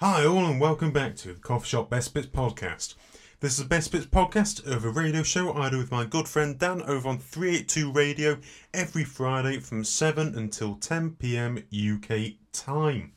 Hi, 0.00 0.24
all, 0.24 0.46
and 0.46 0.60
welcome 0.60 0.92
back 0.92 1.16
to 1.16 1.34
the 1.34 1.40
Coffee 1.40 1.66
Shop 1.66 1.90
Best 1.90 2.14
Bits 2.14 2.28
podcast. 2.28 2.94
This 3.40 3.54
is 3.54 3.58
the 3.58 3.64
Best 3.64 3.90
Bits 3.90 4.06
podcast 4.06 4.64
of 4.64 4.84
a 4.84 4.90
radio 4.90 5.24
show 5.24 5.52
I 5.52 5.70
do 5.70 5.78
with 5.78 5.90
my 5.90 6.04
good 6.04 6.28
friend 6.28 6.56
Dan 6.56 6.82
over 6.82 7.08
on 7.08 7.18
382 7.18 7.90
Radio 7.90 8.38
every 8.72 9.02
Friday 9.02 9.58
from 9.58 9.82
7 9.82 10.38
until 10.38 10.76
10 10.76 11.16
pm 11.16 11.64
UK 11.74 12.34
time. 12.52 13.10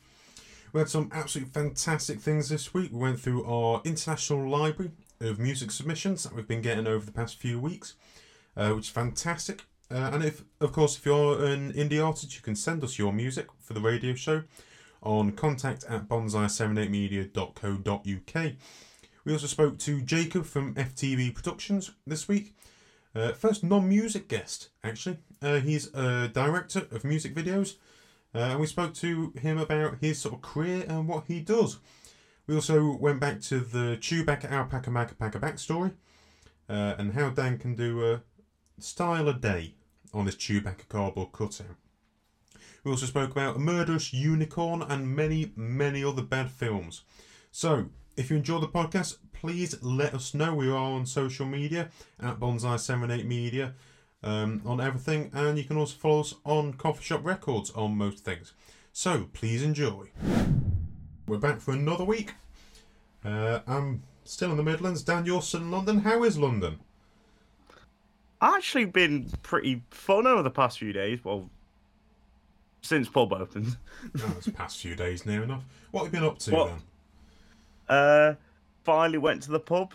We 0.72 0.80
had 0.80 0.88
some 0.88 1.08
absolutely 1.12 1.52
fantastic 1.52 2.18
things 2.18 2.48
this 2.48 2.74
week. 2.74 2.90
We 2.90 2.98
went 2.98 3.20
through 3.20 3.44
our 3.44 3.80
international 3.84 4.50
library 4.50 4.90
of 5.20 5.38
music 5.38 5.70
submissions 5.70 6.24
that 6.24 6.34
we've 6.34 6.48
been 6.48 6.62
getting 6.62 6.88
over 6.88 7.06
the 7.06 7.12
past 7.12 7.36
few 7.36 7.60
weeks, 7.60 7.94
uh, 8.56 8.70
which 8.70 8.86
is 8.86 8.90
fantastic. 8.90 9.62
Uh, 9.88 10.10
and 10.12 10.24
if, 10.24 10.42
of 10.60 10.72
course, 10.72 10.96
if 10.96 11.06
you're 11.06 11.44
an 11.44 11.74
indie 11.74 12.04
artist, 12.04 12.34
you 12.34 12.42
can 12.42 12.56
send 12.56 12.82
us 12.82 12.98
your 12.98 13.12
music 13.12 13.46
for 13.60 13.72
the 13.72 13.80
radio 13.80 14.14
show 14.14 14.42
on 15.02 15.32
contact 15.32 15.84
at 15.88 16.08
bonsai78media.co.uk. 16.08 18.52
We 19.24 19.32
also 19.32 19.46
spoke 19.46 19.78
to 19.78 20.02
Jacob 20.02 20.44
from 20.44 20.74
FTB 20.74 21.34
Productions 21.34 21.92
this 22.06 22.28
week. 22.28 22.54
Uh, 23.14 23.32
first 23.32 23.62
non 23.62 23.88
music 23.88 24.28
guest, 24.28 24.70
actually. 24.82 25.18
Uh, 25.40 25.60
he's 25.60 25.94
a 25.94 26.28
director 26.28 26.86
of 26.90 27.04
music 27.04 27.34
videos, 27.34 27.76
uh, 28.34 28.38
and 28.38 28.60
we 28.60 28.66
spoke 28.66 28.94
to 28.94 29.32
him 29.38 29.58
about 29.58 29.98
his 30.00 30.18
sort 30.18 30.34
of 30.34 30.42
career 30.42 30.84
and 30.88 31.06
what 31.06 31.24
he 31.26 31.40
does. 31.40 31.78
We 32.46 32.54
also 32.54 32.96
went 32.96 33.20
back 33.20 33.40
to 33.42 33.60
the 33.60 33.96
Chewbacca 34.00 34.50
Alpaca 34.50 34.90
Macapaca 34.90 35.40
backstory 35.40 35.92
uh, 36.68 36.94
and 36.98 37.12
how 37.12 37.30
Dan 37.30 37.58
can 37.58 37.74
do 37.74 38.04
a 38.04 38.22
style 38.80 39.28
a 39.28 39.34
day 39.34 39.74
on 40.12 40.26
his 40.26 40.36
Chewbacca 40.36 40.88
cardboard 40.88 41.32
cutout. 41.32 41.76
We 42.84 42.90
also 42.90 43.06
spoke 43.06 43.30
about 43.30 43.56
a 43.56 43.60
murderous 43.60 44.12
unicorn 44.12 44.82
and 44.82 45.14
many, 45.14 45.52
many 45.54 46.02
other 46.02 46.22
bad 46.22 46.50
films. 46.50 47.02
So, 47.52 47.90
if 48.16 48.28
you 48.28 48.36
enjoy 48.36 48.58
the 48.58 48.66
podcast, 48.66 49.18
please 49.32 49.80
let 49.82 50.14
us 50.14 50.34
know. 50.34 50.52
We 50.54 50.68
are 50.68 50.74
on 50.74 51.06
social 51.06 51.46
media 51.46 51.90
at 52.20 52.40
Bonsai78 52.40 53.24
Media 53.24 53.74
um, 54.24 54.62
on 54.66 54.80
everything, 54.80 55.30
and 55.32 55.58
you 55.58 55.64
can 55.64 55.76
also 55.76 55.96
follow 55.96 56.20
us 56.20 56.34
on 56.44 56.72
Coffee 56.72 57.04
Shop 57.04 57.24
Records 57.24 57.70
on 57.70 57.96
most 57.96 58.24
things. 58.24 58.52
So, 58.92 59.28
please 59.32 59.62
enjoy. 59.62 60.10
We're 61.28 61.38
back 61.38 61.60
for 61.60 61.72
another 61.72 62.04
week. 62.04 62.34
Uh, 63.24 63.60
I'm 63.64 64.02
still 64.24 64.50
in 64.50 64.56
the 64.56 64.64
Midlands. 64.64 65.02
Dan, 65.02 65.24
you're 65.24 65.40
still 65.40 65.60
in 65.60 65.70
London. 65.70 66.00
How 66.00 66.24
is 66.24 66.36
London? 66.36 66.80
Actually, 68.40 68.86
been 68.86 69.30
pretty 69.44 69.82
fun 69.90 70.26
over 70.26 70.42
the 70.42 70.50
past 70.50 70.80
few 70.80 70.92
days. 70.92 71.24
Well, 71.24 71.48
since 72.82 73.08
pub 73.08 73.32
opened. 73.32 73.76
oh, 74.20 74.34
it's 74.36 74.48
past 74.48 74.78
few 74.78 74.94
days 74.94 75.24
near 75.24 75.42
enough. 75.42 75.64
What 75.90 76.04
have 76.04 76.12
you 76.12 76.20
been 76.20 76.28
up 76.28 76.38
to 76.40 76.50
What? 76.52 76.68
then? 76.68 77.96
Uh, 77.96 78.34
finally 78.84 79.18
went 79.18 79.42
to 79.44 79.50
the 79.50 79.60
pub. 79.60 79.92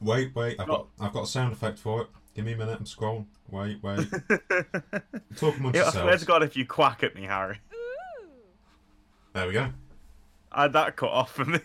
Wait, 0.00 0.34
wait. 0.34 0.58
I've 0.60 0.66
got 0.66 0.86
What? 0.96 1.06
I've 1.06 1.12
got 1.12 1.24
a 1.24 1.26
sound 1.26 1.52
effect 1.52 1.78
for 1.78 2.02
it. 2.02 2.08
Give 2.34 2.44
me 2.44 2.52
a 2.52 2.56
minute. 2.56 2.78
I'm 2.78 2.84
scrolling. 2.86 3.26
Wait, 3.50 3.82
wait. 3.82 4.08
Talk 5.36 5.56
amongst 5.58 5.76
Yeah, 5.76 5.86
I 5.86 5.90
swear 5.90 6.04
yourselves. 6.04 6.20
to 6.22 6.26
God, 6.26 6.42
if 6.42 6.56
you 6.56 6.66
quack 6.66 7.02
at 7.02 7.14
me, 7.14 7.22
Harry, 7.24 7.60
There 9.34 9.46
we 9.46 9.52
go. 9.52 9.68
I 10.50 10.62
had 10.62 10.72
that 10.74 10.96
cut 10.96 11.10
off 11.10 11.32
for 11.32 11.44
me. 11.44 11.58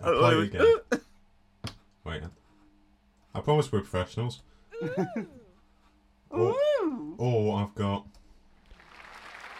I'll 0.00 0.14
Oh, 0.14 0.18
play 0.18 0.30
it 0.32 0.34
it 0.34 0.36
was- 0.36 0.48
again. 0.92 1.00
Wait. 2.04 2.20
then. 2.22 2.30
I 3.34 3.40
promise 3.40 3.70
we're 3.72 3.80
professionals. 3.80 4.42
or, 6.30 6.54
or 7.18 7.60
I've 7.62 7.74
got. 7.74 8.06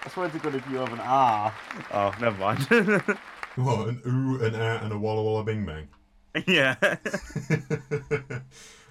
I 0.05 0.09
swear 0.09 0.29
to 0.29 0.39
God, 0.39 0.57
if 0.57 0.69
you 0.69 0.79
have 0.79 0.93
an 0.93 1.01
R. 1.01 1.55
Oh, 1.93 2.13
never 2.21 2.39
mind. 2.39 2.67
What, 3.55 3.89
an 3.89 4.01
ooh, 4.07 4.43
an 4.43 4.55
ah, 4.55 4.83
and 4.83 4.95
a 4.95 4.99
walla 4.99 5.23
walla 5.23 5.45
bing 5.45 5.67
bang? 5.67 5.89
yeah. 6.47 6.75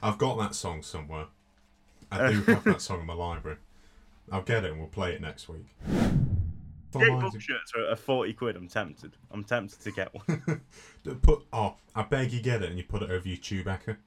I've 0.04 0.20
got 0.20 0.38
that 0.38 0.54
song 0.54 0.84
somewhere. 0.84 1.26
I 2.12 2.32
do 2.32 2.44
have 2.44 2.64
that 2.66 2.80
song 2.80 3.02
in 3.02 3.08
my 3.08 3.16
library. 3.16 3.58
I'll 4.32 4.44
get 4.44 4.64
it 4.64 4.70
and 4.70 4.80
we'll 4.80 4.88
play 4.88 5.14
it 5.14 5.22
next 5.22 5.50
week. 5.50 5.66
Jake 5.88 7.08
Fine. 7.08 7.22
Book 7.22 7.42
shirts 7.42 7.72
are, 7.76 7.92
are 7.92 7.96
40 7.96 8.34
quid. 8.34 8.56
I'm 8.56 8.68
tempted. 8.68 9.18
I'm 9.32 9.44
tempted 9.44 9.82
to 9.82 9.92
get 9.92 10.14
one. 10.14 10.62
Put 11.24 11.42
oh, 11.52 11.78
I 11.96 12.04
beg 12.04 12.32
you 12.32 12.42
get 12.42 12.62
it 12.62 12.70
and 12.70 12.78
you 12.78 12.84
put 12.84 13.02
it 13.02 13.10
over 13.10 13.28
your 13.28 13.38
Chewbacca. 13.38 13.98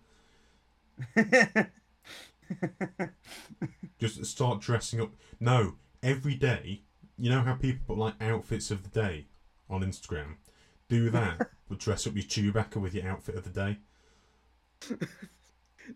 Just 3.98 4.24
start 4.26 4.60
dressing 4.60 5.00
up. 5.00 5.10
No, 5.40 5.74
every 6.00 6.36
day. 6.36 6.82
You 7.18 7.30
know 7.30 7.42
how 7.42 7.54
people 7.54 7.80
put 7.86 7.98
like 7.98 8.20
outfits 8.20 8.70
of 8.70 8.82
the 8.82 8.88
day 9.00 9.26
on 9.70 9.82
Instagram. 9.82 10.36
Do 10.88 11.10
that, 11.10 11.48
but 11.68 11.78
dress 11.78 12.06
up 12.06 12.14
your 12.14 12.24
Chewbacca 12.24 12.76
with 12.76 12.94
your 12.94 13.06
outfit 13.08 13.36
of 13.36 13.44
the 13.44 13.50
day. 13.50 13.78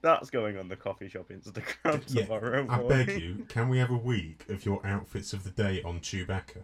That's 0.02 0.28
going 0.30 0.58
on 0.58 0.68
the 0.68 0.76
coffee 0.76 1.08
shop 1.08 1.30
Instagram 1.30 2.02
Yeah, 2.08 2.22
tomorrow. 2.24 2.66
I 2.68 2.78
boy. 2.78 2.88
beg 2.88 3.20
you. 3.22 3.46
Can 3.48 3.68
we 3.68 3.78
have 3.78 3.90
a 3.90 3.96
week 3.96 4.44
of 4.48 4.64
your 4.64 4.84
outfits 4.86 5.32
of 5.32 5.44
the 5.44 5.50
day 5.50 5.82
on 5.82 6.00
Chewbacca? 6.00 6.62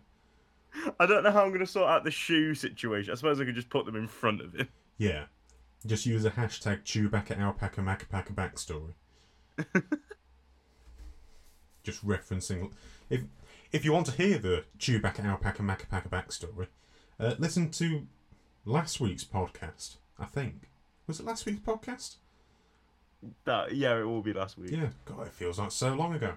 I 1.01 1.07
don't 1.07 1.23
know 1.23 1.31
how 1.31 1.43
I'm 1.43 1.49
going 1.49 1.61
to 1.61 1.67
sort 1.67 1.89
out 1.89 2.05
the 2.05 2.11
shoe 2.11 2.55
situation. 2.55 3.13
I 3.13 3.15
suppose 3.17 3.41
I 3.41 3.45
could 3.45 3.55
just 3.55 3.71
put 3.71 3.87
them 3.87 3.97
in 3.97 4.07
front 4.07 4.41
of 4.41 4.53
him. 4.55 4.69
Yeah. 4.99 5.25
Just 5.87 6.05
use 6.07 6.25
a 6.25 6.31
hashtag 6.31 6.83
Chewbacca 6.85 7.39
Alpaca 7.39 7.81
Macapaca 7.81 8.35
backstory. 8.35 8.95
Just 11.85 12.05
referencing. 12.05 12.73
If 13.09 13.23
if 13.71 13.85
you 13.85 13.93
want 13.93 14.07
to 14.07 14.13
hear 14.13 14.39
the 14.39 14.65
Chewbacca 14.79 15.25
Alpaca 15.25 15.63
Macapaca 15.63 16.09
backstory, 16.09 16.67
uh, 17.21 17.35
listen 17.39 17.71
to 17.73 18.07
last 18.65 19.01
week's 19.01 19.25
podcast. 19.25 19.97
I 20.19 20.25
think 20.25 20.71
was 21.07 21.21
it 21.21 21.27
last 21.27 21.47
week's 21.47 21.61
podcast? 21.61 22.17
That, 23.45 23.75
yeah, 23.75 23.99
it 23.99 24.05
will 24.05 24.23
be 24.23 24.33
last 24.33 24.59
week. 24.59 24.71
Yeah, 24.71 24.89
God, 25.05 25.27
it 25.27 25.33
feels 25.33 25.59
like 25.59 25.71
so 25.71 25.95
long 25.95 26.15
ago. 26.15 26.35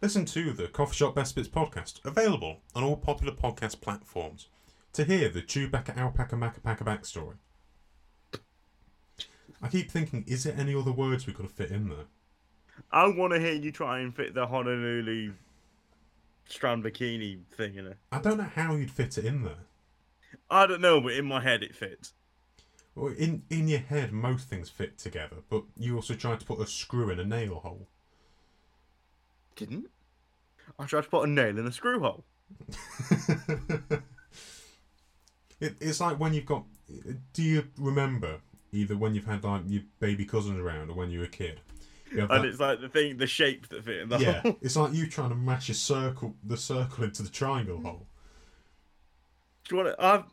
Listen 0.00 0.24
to 0.26 0.52
the 0.52 0.68
Coffee 0.68 0.96
Shop 0.96 1.14
Best 1.14 1.34
Bits 1.34 1.48
podcast, 1.48 2.04
available 2.04 2.60
on 2.74 2.82
all 2.82 2.96
popular 2.96 3.34
podcast 3.34 3.80
platforms, 3.82 4.48
to 4.94 5.04
hear 5.04 5.28
the 5.28 5.42
Chewbacca 5.42 5.96
Alpaca 5.96 6.36
Macapaca 6.36 6.84
backstory. 6.84 7.34
I 9.62 9.68
keep 9.68 9.90
thinking, 9.90 10.24
is 10.26 10.44
there 10.44 10.56
any 10.56 10.74
other 10.74 10.92
words 10.92 11.26
we 11.26 11.34
could 11.34 11.44
have 11.44 11.52
fit 11.52 11.70
in 11.70 11.90
there? 11.90 12.06
I 12.92 13.06
want 13.08 13.32
to 13.32 13.40
hear 13.40 13.52
you 13.52 13.72
try 13.72 14.00
and 14.00 14.14
fit 14.14 14.34
the 14.34 14.46
Honolulu 14.46 15.32
strand 16.48 16.84
bikini 16.84 17.44
thing 17.52 17.76
in 17.76 17.86
it. 17.86 17.96
I 18.10 18.20
don't 18.20 18.38
know 18.38 18.50
how 18.54 18.74
you'd 18.74 18.90
fit 18.90 19.18
it 19.18 19.24
in 19.24 19.44
there. 19.44 19.66
I 20.50 20.66
don't 20.66 20.80
know, 20.80 21.00
but 21.00 21.12
in 21.12 21.26
my 21.26 21.40
head 21.40 21.62
it 21.62 21.74
fits. 21.74 22.12
Well, 22.94 23.14
in 23.16 23.42
in 23.50 23.68
your 23.68 23.78
head, 23.80 24.12
most 24.12 24.48
things 24.48 24.68
fit 24.68 24.98
together, 24.98 25.36
but 25.48 25.62
you 25.76 25.96
also 25.96 26.14
tried 26.14 26.40
to 26.40 26.46
put 26.46 26.60
a 26.60 26.66
screw 26.66 27.10
in 27.10 27.20
a 27.20 27.24
nail 27.24 27.60
hole. 27.60 27.86
Didn't? 29.56 29.90
I 30.78 30.86
tried 30.86 31.04
to 31.04 31.08
put 31.08 31.28
a 31.28 31.30
nail 31.30 31.58
in 31.58 31.66
a 31.66 31.72
screw 31.72 32.00
hole. 32.00 32.24
It, 35.60 35.76
it's 35.80 36.00
like 36.00 36.18
when 36.18 36.32
you've 36.32 36.46
got. 36.46 36.64
Do 37.34 37.42
you 37.42 37.68
remember 37.76 38.40
either 38.72 38.96
when 38.96 39.14
you've 39.14 39.26
had 39.26 39.44
like 39.44 39.62
your 39.66 39.82
baby 40.00 40.24
cousins 40.24 40.58
around 40.58 40.90
or 40.90 40.94
when 40.94 41.10
you 41.10 41.20
were 41.20 41.26
a 41.26 41.28
kid? 41.28 41.60
Have 42.18 42.30
And 42.30 42.44
it's 42.44 42.58
like 42.60 42.80
the 42.80 42.88
thing, 42.88 43.16
the 43.18 43.26
shape 43.26 43.68
that 43.68 43.84
fit 43.84 43.98
in 44.00 44.08
the 44.08 44.18
yeah, 44.18 44.40
hole. 44.40 44.56
it's 44.60 44.76
like 44.76 44.92
you 44.92 45.06
trying 45.06 45.28
to 45.30 45.34
mash 45.36 45.68
a 45.68 45.74
circle, 45.74 46.34
the 46.42 46.56
circle 46.56 47.04
into 47.04 47.22
the 47.22 47.28
triangle 47.28 47.80
hole. 47.80 48.06
Do 49.68 49.76
you 49.76 49.82
want 49.84 49.96
to, 49.96 50.04
I've, 50.04 50.24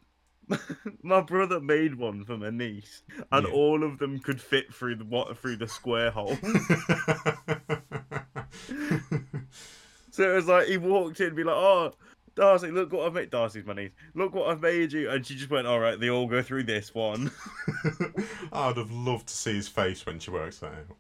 my 1.04 1.22
brother 1.22 1.60
made 1.60 1.96
one 1.96 2.24
for 2.26 2.38
my 2.38 2.50
niece, 2.50 3.04
and 3.32 3.46
Yeah. 3.46 3.54
all 3.54 3.84
of 3.84 4.00
them 4.00 4.18
could 4.20 4.42
fit 4.42 4.74
through 4.74 4.96
the 4.96 5.06
what 5.06 5.38
through 5.38 5.58
the 5.58 5.68
square 5.68 6.10
hole. 6.10 6.36
so 10.12 10.32
it 10.32 10.36
was 10.36 10.48
like 10.48 10.68
he 10.68 10.78
walked 10.78 11.20
in, 11.20 11.28
and 11.28 11.36
be 11.36 11.44
like, 11.44 11.56
"Oh, 11.56 11.92
Darcy, 12.36 12.72
look 12.72 12.92
what 12.94 13.06
I've 13.06 13.14
made." 13.14 13.30
Darcy's 13.30 13.66
my 13.66 13.74
niece. 13.74 13.92
Look 14.16 14.34
what 14.34 14.50
I've 14.50 14.62
made 14.62 14.94
you, 14.94 15.10
and 15.10 15.26
she 15.26 15.36
just 15.36 15.50
went, 15.50 15.68
"All 15.68 15.80
right, 15.80 16.00
they 16.00 16.10
all 16.10 16.28
go 16.28 16.42
through 16.42 16.64
this 16.64 16.94
one." 16.96 17.30
I'd 18.54 18.78
have 18.78 18.92
loved 18.92 19.28
to 19.28 19.34
see 19.34 19.56
his 19.56 19.68
face 19.68 20.06
when 20.06 20.20
she 20.20 20.32
works 20.32 20.60
that 20.60 20.72
out. 20.72 20.98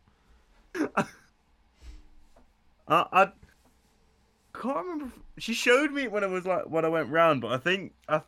I, 0.95 1.05
I 2.87 3.31
can't 4.53 4.77
remember. 4.77 5.11
She 5.37 5.53
showed 5.53 5.91
me 5.91 6.07
when 6.07 6.23
I 6.23 6.27
was 6.27 6.45
like 6.45 6.69
when 6.69 6.85
I 6.85 6.89
went 6.89 7.09
round, 7.09 7.41
but 7.41 7.51
I 7.51 7.57
think 7.57 7.93
I, 8.07 8.21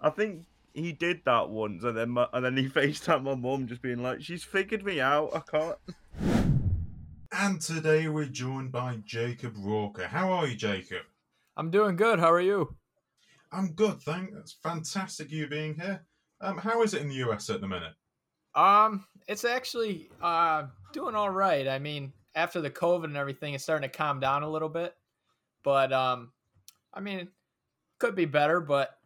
I 0.00 0.10
think 0.10 0.44
he 0.74 0.92
did 0.92 1.22
that 1.24 1.48
once, 1.48 1.84
and 1.84 1.96
then 1.96 2.10
my, 2.10 2.28
and 2.32 2.44
then 2.44 2.56
he 2.56 2.68
FaceTimed 2.68 3.24
my 3.24 3.34
mum, 3.34 3.66
just 3.66 3.82
being 3.82 4.02
like, 4.02 4.22
"She's 4.22 4.44
figured 4.44 4.84
me 4.84 5.00
out. 5.00 5.30
I 5.34 5.40
can't." 5.40 5.76
And 7.32 7.60
today 7.60 8.08
we're 8.08 8.26
joined 8.26 8.72
by 8.72 8.98
Jacob 9.04 9.56
Walker. 9.58 10.06
How 10.06 10.32
are 10.32 10.46
you, 10.46 10.56
Jacob? 10.56 11.02
I'm 11.56 11.70
doing 11.70 11.96
good. 11.96 12.18
How 12.18 12.32
are 12.32 12.40
you? 12.40 12.76
I'm 13.52 13.72
good, 13.72 14.00
thank. 14.02 14.30
It's 14.38 14.52
fantastic 14.62 15.30
you 15.30 15.46
being 15.46 15.74
here. 15.74 16.04
Um, 16.40 16.58
how 16.58 16.82
is 16.82 16.94
it 16.94 17.02
in 17.02 17.08
the 17.08 17.14
US 17.26 17.50
at 17.50 17.60
the 17.60 17.68
minute? 17.68 17.94
Um, 18.56 19.06
it's 19.28 19.44
actually 19.44 20.08
uh 20.22 20.64
doing 20.92 21.14
all 21.14 21.30
right. 21.30 21.68
I 21.68 21.78
mean, 21.78 22.12
after 22.34 22.60
the 22.60 22.70
COVID 22.70 23.04
and 23.04 23.16
everything, 23.16 23.54
it's 23.54 23.62
starting 23.64 23.88
to 23.88 23.96
calm 23.96 24.18
down 24.18 24.42
a 24.42 24.50
little 24.50 24.68
bit. 24.68 24.96
But 25.62 25.92
um, 25.92 26.32
I 26.92 27.00
mean, 27.00 27.28
could 27.98 28.14
be 28.14 28.24
better. 28.24 28.60
But 28.60 28.98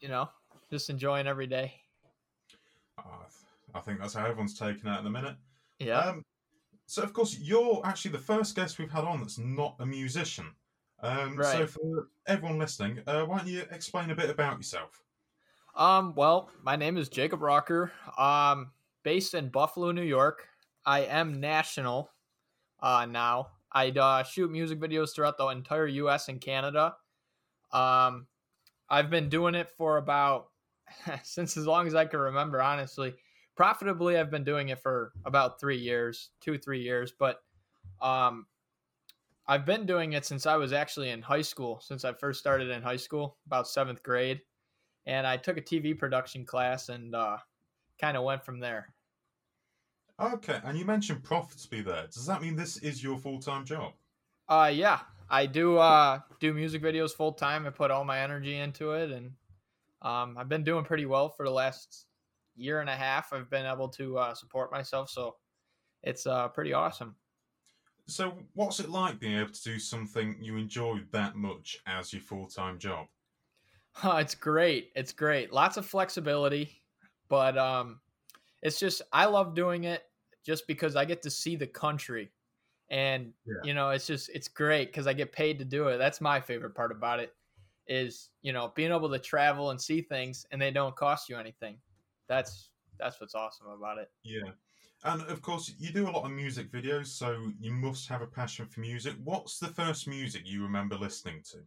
you 0.00 0.08
know, 0.08 0.28
just 0.70 0.90
enjoying 0.90 1.26
every 1.26 1.46
day. 1.46 1.74
Uh, 2.96 3.02
I 3.74 3.80
think 3.80 4.00
that's 4.00 4.14
how 4.14 4.24
everyone's 4.24 4.58
taking 4.58 4.90
it 4.90 4.98
in 4.98 5.04
the 5.04 5.10
minute. 5.10 5.36
Yeah. 5.78 5.98
Um, 5.98 6.24
so, 6.86 7.02
of 7.02 7.12
course, 7.12 7.38
you're 7.38 7.82
actually 7.84 8.12
the 8.12 8.18
first 8.18 8.56
guest 8.56 8.78
we've 8.78 8.90
had 8.90 9.04
on 9.04 9.20
that's 9.20 9.38
not 9.38 9.76
a 9.78 9.86
musician. 9.86 10.46
Um, 11.02 11.36
So, 11.42 11.66
for 11.66 12.08
everyone 12.26 12.58
listening, 12.58 13.00
uh, 13.06 13.24
why 13.24 13.38
don't 13.38 13.46
you 13.46 13.64
explain 13.70 14.10
a 14.10 14.14
bit 14.14 14.30
about 14.30 14.56
yourself? 14.56 15.02
Um, 15.78 16.12
well, 16.16 16.50
my 16.64 16.74
name 16.74 16.96
is 16.96 17.08
Jacob 17.08 17.40
Rocker. 17.40 17.92
Um, 18.18 18.72
based 19.04 19.32
in 19.32 19.48
Buffalo, 19.48 19.92
New 19.92 20.02
York. 20.02 20.48
I 20.84 21.02
am 21.02 21.38
national 21.38 22.10
uh, 22.80 23.06
now. 23.08 23.50
I 23.70 23.90
uh, 23.90 24.24
shoot 24.24 24.50
music 24.50 24.80
videos 24.80 25.14
throughout 25.14 25.38
the 25.38 25.46
entire 25.46 25.86
U.S. 25.86 26.28
and 26.28 26.40
Canada. 26.40 26.96
Um, 27.70 28.26
I've 28.90 29.08
been 29.08 29.28
doing 29.28 29.54
it 29.54 29.70
for 29.70 29.98
about 29.98 30.48
since 31.22 31.56
as 31.56 31.64
long 31.64 31.86
as 31.86 31.94
I 31.94 32.06
can 32.06 32.18
remember, 32.18 32.60
honestly. 32.60 33.14
Profitably, 33.56 34.16
I've 34.18 34.32
been 34.32 34.44
doing 34.44 34.70
it 34.70 34.82
for 34.82 35.12
about 35.24 35.60
three 35.60 35.78
years, 35.78 36.30
two, 36.40 36.58
three 36.58 36.82
years. 36.82 37.12
But 37.16 37.38
um, 38.02 38.46
I've 39.46 39.64
been 39.64 39.86
doing 39.86 40.14
it 40.14 40.26
since 40.26 40.44
I 40.44 40.56
was 40.56 40.72
actually 40.72 41.10
in 41.10 41.22
high 41.22 41.42
school, 41.42 41.78
since 41.80 42.04
I 42.04 42.14
first 42.14 42.40
started 42.40 42.68
in 42.68 42.82
high 42.82 42.96
school, 42.96 43.36
about 43.46 43.68
seventh 43.68 44.02
grade 44.02 44.40
and 45.08 45.26
I 45.26 45.38
took 45.38 45.56
a 45.56 45.62
TV 45.62 45.98
production 45.98 46.44
class 46.44 46.90
and 46.90 47.14
uh, 47.14 47.38
kind 47.98 48.16
of 48.16 48.24
went 48.24 48.44
from 48.44 48.60
there. 48.60 48.92
Okay, 50.20 50.60
and 50.64 50.78
you 50.78 50.84
mentioned 50.84 51.24
profitably 51.24 51.80
there. 51.80 52.06
Does 52.12 52.26
that 52.26 52.42
mean 52.42 52.56
this 52.56 52.76
is 52.76 53.02
your 53.02 53.16
full 53.16 53.40
time 53.40 53.64
job? 53.64 53.94
Uh, 54.48 54.70
yeah, 54.72 55.00
I 55.30 55.46
do 55.46 55.78
uh, 55.78 56.20
do 56.40 56.52
music 56.52 56.82
videos 56.82 57.12
full 57.12 57.32
time. 57.32 57.66
I 57.66 57.70
put 57.70 57.90
all 57.90 58.04
my 58.04 58.20
energy 58.20 58.56
into 58.56 58.92
it, 58.92 59.10
and 59.10 59.32
um, 60.02 60.36
I've 60.36 60.48
been 60.48 60.64
doing 60.64 60.84
pretty 60.84 61.06
well 61.06 61.30
for 61.30 61.46
the 61.46 61.52
last 61.52 62.06
year 62.54 62.80
and 62.80 62.90
a 62.90 62.96
half. 62.96 63.32
I've 63.32 63.48
been 63.48 63.66
able 63.66 63.88
to 63.90 64.18
uh, 64.18 64.34
support 64.34 64.70
myself, 64.70 65.08
so 65.08 65.36
it's 66.02 66.26
uh, 66.26 66.48
pretty 66.48 66.74
awesome. 66.74 67.16
So, 68.06 68.38
what's 68.54 68.80
it 68.80 68.90
like 68.90 69.20
being 69.20 69.38
able 69.38 69.52
to 69.52 69.62
do 69.62 69.78
something 69.78 70.36
you 70.40 70.56
enjoy 70.56 71.00
that 71.12 71.36
much 71.36 71.78
as 71.86 72.12
your 72.12 72.22
full 72.22 72.46
time 72.46 72.78
job? 72.78 73.06
it's 74.18 74.34
great. 74.34 74.92
It's 74.94 75.12
great. 75.12 75.52
Lots 75.52 75.76
of 75.76 75.86
flexibility, 75.86 76.82
but 77.28 77.56
um, 77.58 78.00
it's 78.62 78.78
just 78.78 79.02
I 79.12 79.26
love 79.26 79.54
doing 79.54 79.84
it 79.84 80.04
just 80.44 80.66
because 80.66 80.96
I 80.96 81.04
get 81.04 81.22
to 81.22 81.30
see 81.30 81.56
the 81.56 81.66
country, 81.66 82.32
and 82.90 83.34
Yeah. 83.46 83.54
you 83.64 83.74
know 83.74 83.90
it's 83.90 84.06
just 84.06 84.30
it's 84.30 84.48
great 84.48 84.88
because 84.88 85.06
I 85.06 85.12
get 85.14 85.32
paid 85.32 85.58
to 85.60 85.64
do 85.64 85.88
it. 85.88 85.98
That's 85.98 86.20
my 86.20 86.40
favorite 86.40 86.74
part 86.74 86.92
about 86.92 87.20
it 87.20 87.34
is 87.86 88.30
you 88.42 88.52
know 88.52 88.72
being 88.76 88.92
able 88.92 89.10
to 89.10 89.18
travel 89.18 89.70
and 89.70 89.80
see 89.80 90.02
things 90.02 90.46
and 90.52 90.60
they 90.60 90.70
don't 90.70 90.96
cost 90.96 91.28
you 91.28 91.36
anything. 91.36 91.80
That's 92.28 92.70
that's 92.98 93.20
what's 93.20 93.34
awesome 93.34 93.68
about 93.68 93.98
it. 93.98 94.10
Yeah. 94.22 94.52
And 95.04 95.22
of 95.22 95.42
course, 95.42 95.74
you 95.78 95.92
do 95.92 96.08
a 96.08 96.10
lot 96.10 96.24
of 96.24 96.32
music 96.32 96.70
videos, 96.72 97.06
so 97.06 97.52
you 97.60 97.72
must 97.72 98.08
have 98.08 98.22
a 98.22 98.26
passion 98.26 98.66
for 98.66 98.80
music. 98.80 99.14
What's 99.22 99.58
the 99.58 99.68
first 99.68 100.08
music 100.08 100.42
you 100.44 100.62
remember 100.62 100.96
listening 100.96 101.42
to? 101.50 101.64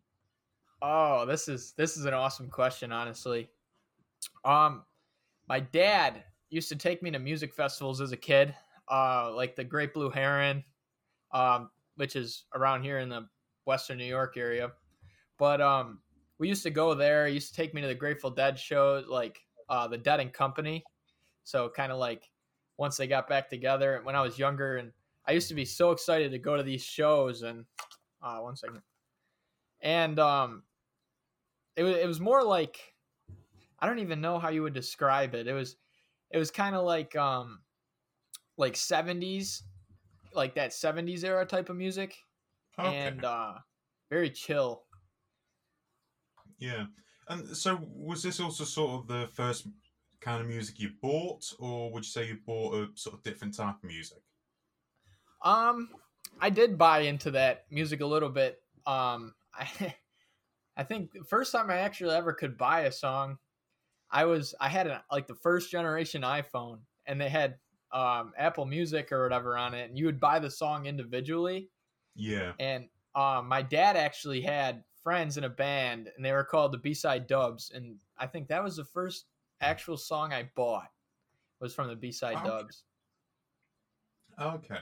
Oh, 0.81 1.25
this 1.25 1.47
is 1.47 1.73
this 1.73 1.95
is 1.95 2.05
an 2.05 2.13
awesome 2.13 2.49
question, 2.49 2.91
honestly. 2.91 3.49
Um, 4.43 4.83
my 5.47 5.59
dad 5.59 6.23
used 6.49 6.69
to 6.69 6.75
take 6.75 7.03
me 7.03 7.11
to 7.11 7.19
music 7.19 7.53
festivals 7.53 8.01
as 8.01 8.11
a 8.11 8.17
kid, 8.17 8.55
uh, 8.89 9.31
like 9.35 9.55
the 9.55 9.63
Great 9.63 9.93
Blue 9.93 10.09
Heron, 10.09 10.63
um, 11.33 11.69
which 11.97 12.15
is 12.15 12.45
around 12.55 12.81
here 12.81 12.97
in 12.97 13.09
the 13.09 13.27
Western 13.65 13.99
New 13.99 14.05
York 14.05 14.37
area. 14.37 14.71
But 15.37 15.61
um, 15.61 15.99
we 16.39 16.47
used 16.47 16.63
to 16.63 16.71
go 16.71 16.95
there. 16.95 17.27
He 17.27 17.35
used 17.35 17.53
to 17.53 17.55
take 17.55 17.75
me 17.75 17.81
to 17.81 17.87
the 17.87 17.95
Grateful 17.95 18.31
Dead 18.31 18.57
shows, 18.57 19.05
like 19.07 19.39
uh, 19.69 19.87
the 19.87 19.97
Dead 19.97 20.19
and 20.19 20.33
Company. 20.33 20.83
So 21.43 21.69
kind 21.69 21.91
of 21.91 21.99
like 21.99 22.29
once 22.77 22.97
they 22.97 23.05
got 23.05 23.29
back 23.29 23.49
together 23.49 23.99
when 24.03 24.15
I 24.15 24.21
was 24.21 24.39
younger, 24.39 24.77
and 24.77 24.91
I 25.27 25.33
used 25.33 25.47
to 25.49 25.55
be 25.55 25.65
so 25.65 25.91
excited 25.91 26.31
to 26.31 26.39
go 26.39 26.57
to 26.57 26.63
these 26.63 26.83
shows. 26.83 27.43
And 27.43 27.65
uh, 28.23 28.39
one 28.39 28.55
second. 28.55 28.81
And 29.81 30.19
um, 30.19 30.63
it 31.75 31.83
was 31.83 31.95
it 31.97 32.07
was 32.07 32.19
more 32.19 32.43
like 32.43 32.95
I 33.79 33.87
don't 33.87 33.99
even 33.99 34.21
know 34.21 34.39
how 34.39 34.49
you 34.49 34.63
would 34.63 34.73
describe 34.73 35.35
it. 35.35 35.47
It 35.47 35.53
was 35.53 35.77
it 36.31 36.37
was 36.37 36.51
kind 36.51 36.75
of 36.75 36.85
like 36.85 37.15
um 37.15 37.63
like 38.57 38.75
70s 38.75 39.63
like 40.33 40.55
that 40.55 40.73
70s 40.73 41.23
era 41.23 41.45
type 41.45 41.69
of 41.69 41.77
music 41.77 42.17
Okay. 42.77 43.13
and 43.13 43.25
uh 43.25 43.59
very 44.09 44.31
chill. 44.31 44.85
Yeah. 46.57 46.87
And 47.27 47.55
so, 47.55 47.77
was 47.81 48.23
this 48.23 48.39
also 48.39 48.63
sort 48.63 49.01
of 49.01 49.07
the 49.07 49.27
first 49.27 49.67
kind 50.19 50.41
of 50.41 50.47
music 50.47 50.79
you 50.79 50.91
bought, 51.01 51.51
or 51.59 51.91
would 51.91 52.03
you 52.05 52.09
say 52.09 52.27
you 52.27 52.39
bought 52.45 52.75
a 52.75 52.97
sort 52.97 53.15
of 53.15 53.23
different 53.23 53.55
type 53.55 53.77
of 53.77 53.83
music? 53.83 54.23
Um 55.41 55.95
I 56.39 56.49
did 56.49 56.77
buy 56.77 56.99
into 57.01 57.31
that 57.31 57.71
music 57.71 58.01
a 58.01 58.05
little 58.05 58.29
bit. 58.29 58.61
Um 58.85 59.35
I 59.53 59.95
I 60.77 60.83
think 60.83 61.11
the 61.13 61.23
first 61.23 61.51
time 61.51 61.69
I 61.69 61.77
actually 61.77 62.15
ever 62.15 62.33
could 62.33 62.57
buy 62.57 62.81
a 62.81 62.91
song 62.91 63.37
I 64.09 64.25
was 64.25 64.53
I 64.59 64.69
had 64.69 64.87
a, 64.87 65.03
like 65.11 65.27
the 65.27 65.35
first 65.35 65.71
generation 65.71 66.21
iPhone 66.21 66.79
and 67.05 67.19
they 67.19 67.29
had 67.29 67.59
um 67.91 68.33
Apple 68.37 68.65
Music 68.65 69.11
or 69.11 69.23
whatever 69.23 69.57
on 69.57 69.73
it 69.73 69.89
and 69.89 69.97
you 69.97 70.05
would 70.05 70.19
buy 70.19 70.39
the 70.39 70.49
song 70.51 70.85
individually 70.85 71.69
Yeah. 72.15 72.53
and 72.59 72.89
um, 73.15 73.47
my 73.47 73.61
dad 73.61 73.97
actually 73.97 74.41
had 74.41 74.83
friends 75.03 75.37
in 75.37 75.43
a 75.43 75.49
band 75.49 76.11
and 76.15 76.23
they 76.23 76.31
were 76.31 76.43
called 76.43 76.71
the 76.71 76.77
b-side 76.77 77.27
dubs 77.27 77.71
and 77.71 77.99
i 78.17 78.27
think 78.27 78.47
that 78.47 78.63
was 78.63 78.75
the 78.77 78.85
first 78.85 79.25
actual 79.59 79.97
song 79.97 80.31
i 80.31 80.49
bought 80.55 80.91
was 81.59 81.73
from 81.73 81.87
the 81.87 81.95
b-side 81.95 82.37
Okay. 82.37 82.45
dubs 82.45 82.83
Okay. 84.39 84.81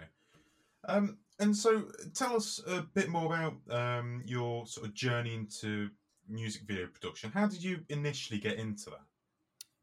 Um, 0.85 1.19
and 1.39 1.55
so, 1.55 1.85
tell 2.13 2.35
us 2.35 2.61
a 2.67 2.81
bit 2.81 3.09
more 3.09 3.25
about 3.25 3.55
um, 3.69 4.23
your 4.25 4.65
sort 4.67 4.87
of 4.87 4.93
journey 4.93 5.33
into 5.33 5.89
music 6.27 6.63
video 6.67 6.87
production. 6.87 7.31
How 7.31 7.47
did 7.47 7.63
you 7.63 7.79
initially 7.89 8.39
get 8.39 8.57
into 8.57 8.91
that? 8.91 9.01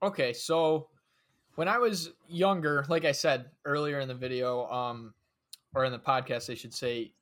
okay 0.02 0.32
so 0.32 0.88
when 1.54 1.68
i 1.68 1.78
was 1.78 2.12
younger 2.28 2.84
like 2.88 3.04
i 3.04 3.12
said 3.12 3.46
earlier 3.64 4.00
in 4.00 4.08
the 4.08 4.14
video 4.14 4.66
um 4.70 5.14
or 5.74 5.84
in 5.84 5.92
the 5.92 5.98
podcast 5.98 6.50
i 6.50 6.54
should 6.54 6.74
say 6.74 7.12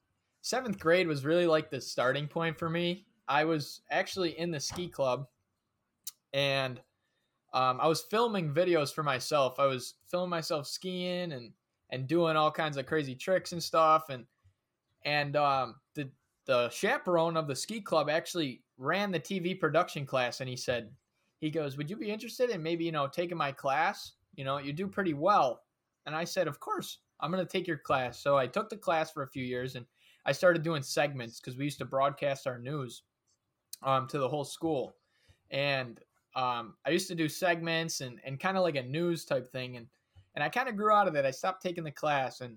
seventh 0.43 0.79
grade 0.79 1.07
was 1.07 1.25
really 1.25 1.47
like 1.47 1.71
the 1.71 1.81
starting 1.81 2.27
point 2.27 2.59
for 2.59 2.69
me 2.69 3.07
i 3.29 3.45
was 3.45 3.83
actually 3.91 4.39
in 4.39 4.51
the 4.51 4.59
ski 4.59 4.89
club 4.89 5.27
and 6.33 6.81
um, 7.53 7.79
i 7.81 7.87
was 7.87 8.03
filming 8.03 8.53
videos 8.53 8.93
for 8.93 9.05
myself 9.05 9.61
i 9.61 9.67
was 9.67 9.95
filming 10.09 10.31
myself 10.31 10.67
skiing 10.67 11.33
and 11.33 11.53
and 11.95 12.07
doing 12.07 12.37
all 12.37 12.51
kinds 12.51 12.77
of 12.77 12.87
crazy 12.87 13.15
tricks 13.15 13.53
and 13.53 13.63
stuff 13.63 14.11
and 14.11 14.27
and 15.05 15.37
um, 15.37 15.77
the 15.95 16.11
the 16.47 16.69
chaperone 16.69 17.37
of 17.37 17.47
the 17.47 17.57
ski 17.57 17.81
club 17.81 18.11
actually 18.11 18.63
ran 18.77 19.11
the 19.11 19.21
tv 19.21 19.59
production 19.59 20.05
class 20.05 20.41
and 20.41 20.49
he 20.49 20.57
said 20.57 20.91
he 21.45 21.51
goes, 21.51 21.77
"Would 21.77 21.91
you 21.91 21.97
be 21.97 22.11
interested 22.11 22.49
in 22.49 22.63
maybe 22.63 22.85
you 22.85 22.93
know 22.93 23.07
taking 23.07 23.37
my 23.37 23.53
class? 23.53 24.13
You 24.35 24.45
know, 24.45 24.57
you 24.57 24.73
do 24.73 24.87
pretty 24.87 25.13
well." 25.13 25.61
And 26.07 26.17
I 26.17 26.25
said, 26.25 26.49
"Of 26.49 26.59
course, 26.59 27.01
I'm 27.21 27.31
going 27.31 27.45
to 27.45 27.53
take 27.53 27.67
your 27.67 27.77
class." 27.77 28.19
So 28.19 28.39
I 28.39 28.47
took 28.47 28.71
the 28.71 28.79
class 28.79 29.11
for 29.11 29.23
a 29.23 29.29
few 29.29 29.45
years, 29.45 29.77
and 29.77 29.85
I 30.25 30.33
started 30.33 30.63
doing 30.63 30.83
segments 30.83 31.41
because 31.41 31.59
we 31.59 31.65
used 31.65 31.79
to 31.81 31.85
broadcast 31.85 32.47
our 32.47 32.59
news 32.59 33.03
um, 33.83 34.09
to 34.09 34.19
the 34.19 34.29
whole 34.29 34.45
school, 34.45 34.97
and 35.51 36.01
um, 36.35 36.77
I 36.87 36.91
used 36.91 37.09
to 37.09 37.15
do 37.15 37.29
segments 37.29 38.01
and 38.01 38.19
and 38.25 38.41
kind 38.41 38.57
of 38.57 38.63
like 38.63 38.77
a 38.77 38.83
news 38.83 39.27
type 39.27 39.47
thing, 39.47 39.77
and 39.77 39.87
and 40.35 40.43
I 40.43 40.49
kind 40.49 40.69
of 40.69 40.77
grew 40.77 40.93
out 40.93 41.09
of 41.09 41.15
it. 41.15 41.25
I 41.25 41.31
stopped 41.31 41.63
taking 41.63 41.85
the 41.85 41.91
class, 41.91 42.41
and 42.41 42.57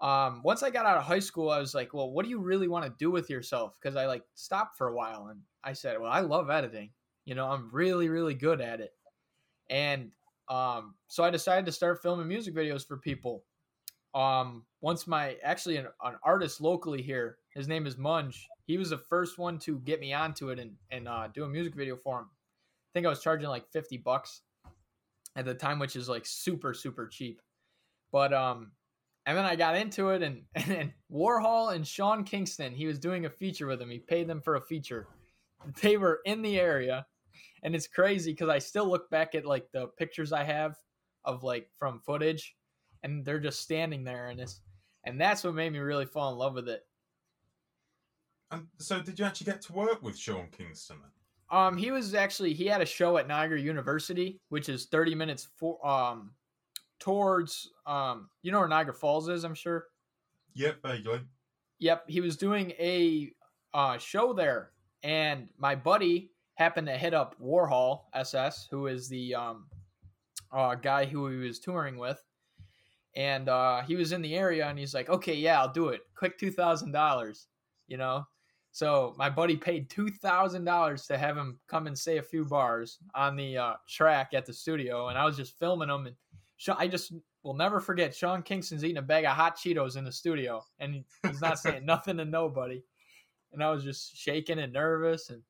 um, 0.00 0.42
once 0.44 0.62
I 0.62 0.70
got 0.70 0.86
out 0.86 0.96
of 0.96 1.04
high 1.04 1.18
school, 1.18 1.50
I 1.50 1.58
was 1.58 1.74
like, 1.74 1.92
"Well, 1.92 2.10
what 2.10 2.24
do 2.24 2.30
you 2.30 2.38
really 2.38 2.68
want 2.68 2.84
to 2.84 2.94
do 2.98 3.10
with 3.10 3.30
yourself?" 3.30 3.76
Because 3.80 3.96
I 3.96 4.06
like 4.06 4.22
stopped 4.34 4.76
for 4.76 4.88
a 4.88 4.94
while, 4.94 5.28
and 5.30 5.40
I 5.64 5.72
said, 5.72 6.00
"Well, 6.00 6.10
I 6.10 6.20
love 6.20 6.50
editing." 6.50 6.90
You 7.24 7.34
know, 7.34 7.46
I'm 7.50 7.68
really, 7.72 8.08
really 8.08 8.34
good 8.34 8.60
at 8.60 8.80
it. 8.80 8.92
And 9.68 10.12
um, 10.48 10.94
so 11.08 11.24
I 11.24 11.30
decided 11.30 11.66
to 11.66 11.72
start 11.72 12.00
filming 12.00 12.28
music 12.28 12.54
videos 12.54 12.86
for 12.86 12.96
people. 12.96 13.44
Um, 14.14 14.64
once 14.80 15.06
my 15.06 15.36
actually 15.42 15.76
an, 15.76 15.88
an 16.02 16.14
artist 16.22 16.60
locally 16.60 17.02
here, 17.02 17.36
his 17.54 17.68
name 17.68 17.86
is 17.86 17.96
Munge. 17.96 18.36
He 18.66 18.78
was 18.78 18.90
the 18.90 18.98
first 18.98 19.38
one 19.38 19.58
to 19.60 19.78
get 19.80 20.00
me 20.00 20.12
onto 20.12 20.50
it 20.50 20.58
and 20.58 20.72
and 20.90 21.08
uh, 21.08 21.28
do 21.34 21.44
a 21.44 21.48
music 21.48 21.74
video 21.74 21.96
for 21.96 22.20
him. 22.20 22.26
I 22.26 22.90
think 22.94 23.04
I 23.04 23.10
was 23.10 23.20
charging 23.20 23.48
like 23.48 23.68
fifty 23.70 23.98
bucks 23.98 24.42
at 25.38 25.44
the 25.44 25.54
time, 25.54 25.78
which 25.78 25.96
is 25.96 26.08
like 26.08 26.26
super 26.26 26.74
super 26.74 27.06
cheap. 27.06 27.40
But 28.12 28.32
um, 28.32 28.72
and 29.26 29.36
then 29.36 29.44
I 29.44 29.56
got 29.56 29.76
into 29.76 30.10
it, 30.10 30.22
and 30.22 30.42
and 30.54 30.64
then 30.64 30.94
Warhol 31.12 31.74
and 31.74 31.86
Sean 31.86 32.24
Kingston, 32.24 32.72
he 32.74 32.86
was 32.86 32.98
doing 32.98 33.24
a 33.24 33.30
feature 33.30 33.66
with 33.66 33.80
him. 33.80 33.90
He 33.90 33.98
paid 33.98 34.28
them 34.28 34.40
for 34.40 34.56
a 34.56 34.60
feature. 34.60 35.06
They 35.82 35.96
were 35.96 36.20
in 36.24 36.42
the 36.42 36.60
area 36.60 37.04
and 37.62 37.74
it's 37.74 37.86
crazy 37.86 38.32
because 38.32 38.48
I 38.48 38.58
still 38.58 38.88
look 38.88 39.10
back 39.10 39.34
at 39.34 39.46
like 39.46 39.70
the 39.72 39.88
pictures 39.98 40.32
I 40.32 40.44
have 40.44 40.76
of 41.24 41.42
like 41.42 41.68
from 41.78 42.00
footage, 42.00 42.56
and 43.02 43.24
they're 43.24 43.40
just 43.40 43.60
standing 43.60 44.04
there, 44.04 44.28
and 44.28 44.40
it's 44.40 44.60
and 45.04 45.20
that's 45.20 45.44
what 45.44 45.54
made 45.54 45.72
me 45.72 45.78
really 45.78 46.06
fall 46.06 46.32
in 46.32 46.38
love 46.38 46.54
with 46.54 46.68
it. 46.68 46.82
And 48.50 48.66
so, 48.78 49.02
did 49.02 49.18
you 49.18 49.24
actually 49.24 49.46
get 49.46 49.62
to 49.62 49.72
work 49.72 50.02
with 50.02 50.16
Sean 50.16 50.48
Kingston? 50.50 50.98
Um, 51.50 51.76
he 51.76 51.90
was 51.90 52.14
actually 52.14 52.52
he 52.52 52.66
had 52.66 52.80
a 52.80 52.86
show 52.86 53.16
at 53.16 53.26
Niagara 53.26 53.60
University, 53.60 54.40
which 54.50 54.68
is 54.68 54.86
30 54.86 55.14
minutes 55.14 55.48
for 55.56 55.84
um 55.86 56.32
towards 57.00 57.70
um 57.86 58.28
you 58.42 58.52
know 58.52 58.58
where 58.58 58.68
Niagara 58.68 58.94
Falls 58.94 59.28
is, 59.28 59.44
I'm 59.44 59.54
sure. 59.54 59.86
Yep. 60.54 60.78
Yep, 61.78 62.04
he 62.08 62.20
was 62.20 62.36
doing 62.36 62.72
a 62.72 63.32
uh, 63.72 63.98
show 63.98 64.32
there, 64.32 64.72
and 65.02 65.48
my 65.56 65.74
buddy 65.74 66.32
happened 66.54 66.88
to 66.88 66.96
hit 66.98 67.14
up 67.14 67.36
Warhol 67.40 68.00
SS, 68.14 68.66
who 68.70 68.88
is 68.88 69.08
the 69.08 69.34
um, 69.36 69.66
uh, 70.52 70.74
guy 70.74 71.04
who 71.04 71.28
he 71.28 71.36
was 71.36 71.60
touring 71.60 71.96
with, 71.96 72.20
and 73.14 73.48
uh, 73.48 73.82
he 73.82 73.94
was 73.94 74.10
in 74.10 74.22
the 74.22 74.34
area, 74.34 74.66
and 74.66 74.78
he's 74.78 74.94
like, 74.94 75.08
"Okay, 75.08 75.34
yeah, 75.34 75.60
I'll 75.60 75.72
do 75.72 75.88
it. 75.88 76.00
Quick, 76.16 76.38
two 76.38 76.50
thousand 76.50 76.90
dollars," 76.92 77.46
you 77.86 77.96
know. 77.96 78.24
So 78.78 79.12
my 79.18 79.28
buddy 79.28 79.56
paid 79.56 79.90
two 79.90 80.08
thousand 80.08 80.62
dollars 80.62 81.08
to 81.08 81.18
have 81.18 81.36
him 81.36 81.58
come 81.66 81.88
and 81.88 81.98
say 81.98 82.18
a 82.18 82.22
few 82.22 82.44
bars 82.44 82.98
on 83.12 83.34
the 83.34 83.58
uh, 83.58 83.72
track 83.88 84.34
at 84.34 84.46
the 84.46 84.52
studio, 84.52 85.08
and 85.08 85.18
I 85.18 85.24
was 85.24 85.36
just 85.36 85.58
filming 85.58 85.88
him, 85.88 86.06
and 86.06 86.14
Sha- 86.58 86.76
I 86.78 86.86
just 86.86 87.12
will 87.42 87.54
never 87.54 87.80
forget. 87.80 88.14
Sean 88.14 88.40
Kingston's 88.40 88.84
eating 88.84 88.98
a 88.98 89.02
bag 89.02 89.24
of 89.24 89.32
hot 89.32 89.56
Cheetos 89.56 89.96
in 89.96 90.04
the 90.04 90.12
studio, 90.12 90.64
and 90.78 91.04
he's 91.26 91.40
not 91.40 91.58
saying 91.58 91.84
nothing 91.86 92.18
to 92.18 92.24
nobody, 92.24 92.80
and 93.52 93.64
I 93.64 93.70
was 93.72 93.82
just 93.82 94.16
shaking 94.16 94.60
and 94.60 94.72
nervous, 94.72 95.30
and 95.30 95.42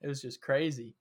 it 0.00 0.08
was 0.08 0.22
just 0.22 0.40
crazy. 0.40 0.94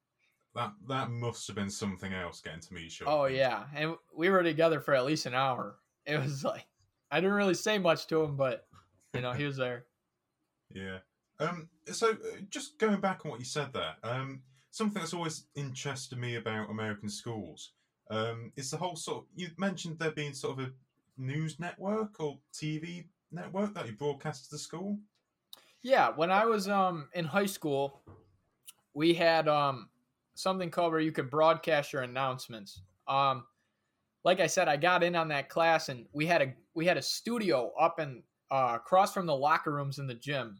That 0.55 0.73
that 0.89 1.09
must 1.09 1.47
have 1.47 1.55
been 1.55 1.69
something 1.69 2.11
else 2.11 2.41
getting 2.41 2.59
to 2.59 2.73
meet 2.73 2.91
Sean. 2.91 3.07
Oh 3.09 3.25
yeah, 3.27 3.63
and 3.73 3.95
we 4.13 4.29
were 4.29 4.43
together 4.43 4.81
for 4.81 4.93
at 4.93 5.05
least 5.05 5.25
an 5.25 5.33
hour. 5.33 5.77
It 6.05 6.21
was 6.21 6.43
like 6.43 6.65
I 7.11 7.21
didn't 7.21 7.37
really 7.37 7.53
say 7.53 7.77
much 7.77 8.07
to 8.07 8.23
him, 8.23 8.35
but 8.35 8.67
you 9.13 9.21
know 9.21 9.31
he 9.31 9.45
was 9.45 9.55
there. 9.55 9.85
Yeah. 10.73 10.97
Um. 11.39 11.69
So, 11.91 12.11
uh, 12.11 12.41
just 12.49 12.79
going 12.79 13.01
back 13.01 13.25
on 13.25 13.31
what 13.31 13.39
you 13.39 13.45
said 13.45 13.73
there, 13.73 13.95
um, 14.03 14.41
something 14.71 15.01
that's 15.01 15.13
always 15.13 15.45
interested 15.55 16.17
me 16.17 16.35
about 16.35 16.69
American 16.69 17.09
schools, 17.09 17.71
um, 18.09 18.51
is 18.55 18.71
the 18.71 18.77
whole 18.77 18.95
sort. 18.95 19.23
Of, 19.23 19.25
you 19.35 19.49
mentioned 19.57 19.99
there 19.99 20.11
being 20.11 20.33
sort 20.33 20.59
of 20.59 20.65
a 20.65 20.71
news 21.17 21.59
network 21.59 22.19
or 22.19 22.39
TV 22.53 23.05
network 23.31 23.73
that 23.73 23.85
you 23.85 23.93
broadcast 23.93 24.45
to 24.45 24.51
the 24.51 24.59
school. 24.59 24.99
Yeah, 25.81 26.09
when 26.15 26.31
I 26.31 26.45
was 26.45 26.67
um 26.67 27.09
in 27.13 27.25
high 27.25 27.45
school, 27.45 28.01
we 28.93 29.13
had 29.13 29.47
um 29.47 29.89
something 30.33 30.69
called 30.69 30.91
where 30.91 31.01
you 31.01 31.11
could 31.11 31.29
broadcast 31.29 31.93
your 31.93 32.01
announcements. 32.01 32.81
Um 33.07 33.45
like 34.23 34.39
I 34.39 34.47
said, 34.47 34.67
I 34.67 34.75
got 34.75 35.03
in 35.03 35.15
on 35.15 35.27
that 35.27 35.49
class 35.49 35.89
and 35.89 36.05
we 36.11 36.25
had 36.25 36.41
a 36.41 36.53
we 36.73 36.85
had 36.85 36.97
a 36.97 37.01
studio 37.01 37.71
up 37.79 37.99
and 37.99 38.23
uh, 38.51 38.73
across 38.75 39.13
from 39.13 39.27
the 39.27 39.35
locker 39.35 39.71
rooms 39.71 39.99
in 39.99 40.07
the 40.07 40.15
gym. 40.15 40.59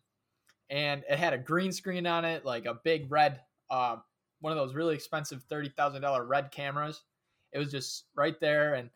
And 0.70 1.04
it 1.10 1.20
had 1.20 1.34
a 1.34 1.38
green 1.38 1.72
screen 1.72 2.08
on 2.08 2.26
it, 2.26 2.46
like 2.46 2.66
a 2.66 2.80
big 2.84 3.12
red 3.12 3.42
uh 3.70 3.98
one 4.42 4.52
of 4.52 4.58
those 4.58 4.76
really 4.76 4.94
expensive 4.94 5.44
$30,000 5.50 6.28
red 6.28 6.52
cameras. 6.52 7.04
It 7.52 7.58
was 7.58 7.72
just 7.72 8.06
right 8.16 8.40
there 8.40 8.76
and 8.76 8.90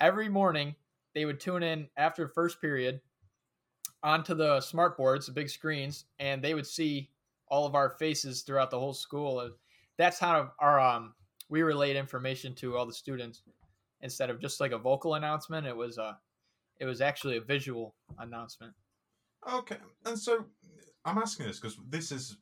every 0.00 0.28
morning 0.28 0.74
they 1.14 1.24
would 1.24 1.38
tune 1.38 1.62
in 1.62 1.88
after 1.96 2.28
first 2.28 2.60
period 2.60 3.00
onto 4.02 4.34
the 4.34 4.60
smart 4.60 4.96
boards, 4.96 5.26
the 5.26 5.32
big 5.32 5.50
screens, 5.50 6.06
and 6.18 6.42
they 6.42 6.54
would 6.54 6.66
see 6.66 7.10
all 7.48 7.66
of 7.66 7.74
our 7.74 7.90
faces 7.90 8.42
throughout 8.42 8.70
the 8.70 8.78
whole 8.78 8.94
school. 8.94 9.40
And 9.40 9.52
that's 9.98 10.18
how 10.18 10.52
our 10.58 10.80
um 10.80 11.14
we 11.48 11.62
relayed 11.62 11.96
information 11.96 12.54
to 12.56 12.76
all 12.76 12.86
the 12.86 12.92
students 12.92 13.42
instead 14.00 14.30
of 14.30 14.40
just 14.40 14.60
like 14.60 14.72
a 14.72 14.78
vocal 14.78 15.14
announcement. 15.14 15.66
It 15.66 15.76
was 15.76 15.98
a 15.98 16.18
it 16.78 16.86
was 16.86 17.00
actually 17.00 17.36
a 17.36 17.42
visual 17.42 17.94
announcement. 18.18 18.72
Okay, 19.52 19.76
and 20.06 20.18
so 20.18 20.46
I'm 21.04 21.18
asking 21.18 21.46
this 21.46 21.58
because 21.58 21.78
this 21.88 22.12
is 22.12 22.36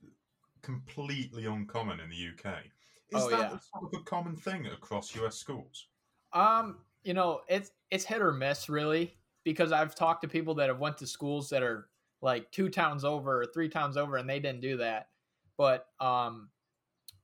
completely 0.63 1.47
uncommon 1.47 2.01
in 2.01 2.11
the 2.11 2.17
UK. 2.17 2.65
Is 3.11 3.23
Oh, 3.23 3.31
that 3.31 3.53
yeah. 3.53 3.59
sort 3.59 3.93
of 3.95 4.01
a 4.01 4.03
common 4.05 4.37
thing 4.37 4.67
across 4.67 5.15
US 5.17 5.37
schools? 5.37 5.89
Um, 6.33 6.85
you 7.03 7.15
know, 7.15 7.43
it's 7.49 7.71
it's 7.91 8.05
hit 8.05 8.21
or 8.21 8.33
miss 8.33 8.69
really 8.69 9.15
because 9.45 9.73
I've 9.73 9.95
talked 9.95 10.23
to 10.23 10.29
people 10.29 10.55
that 10.57 10.69
have 10.69 10.79
went 10.79 10.99
to 10.99 11.07
schools 11.07 11.49
that 11.51 11.63
are 11.63 11.89
like 12.21 12.51
two 12.51 12.69
towns 12.69 13.05
over 13.05 13.41
or 13.43 13.47
three 13.47 13.69
towns 13.69 13.97
over 13.97 14.17
and 14.17 14.29
they 14.29 14.41
didn't 14.41 14.61
do 14.61 14.77
that. 14.79 15.09
But 15.57 15.87
um, 16.01 16.51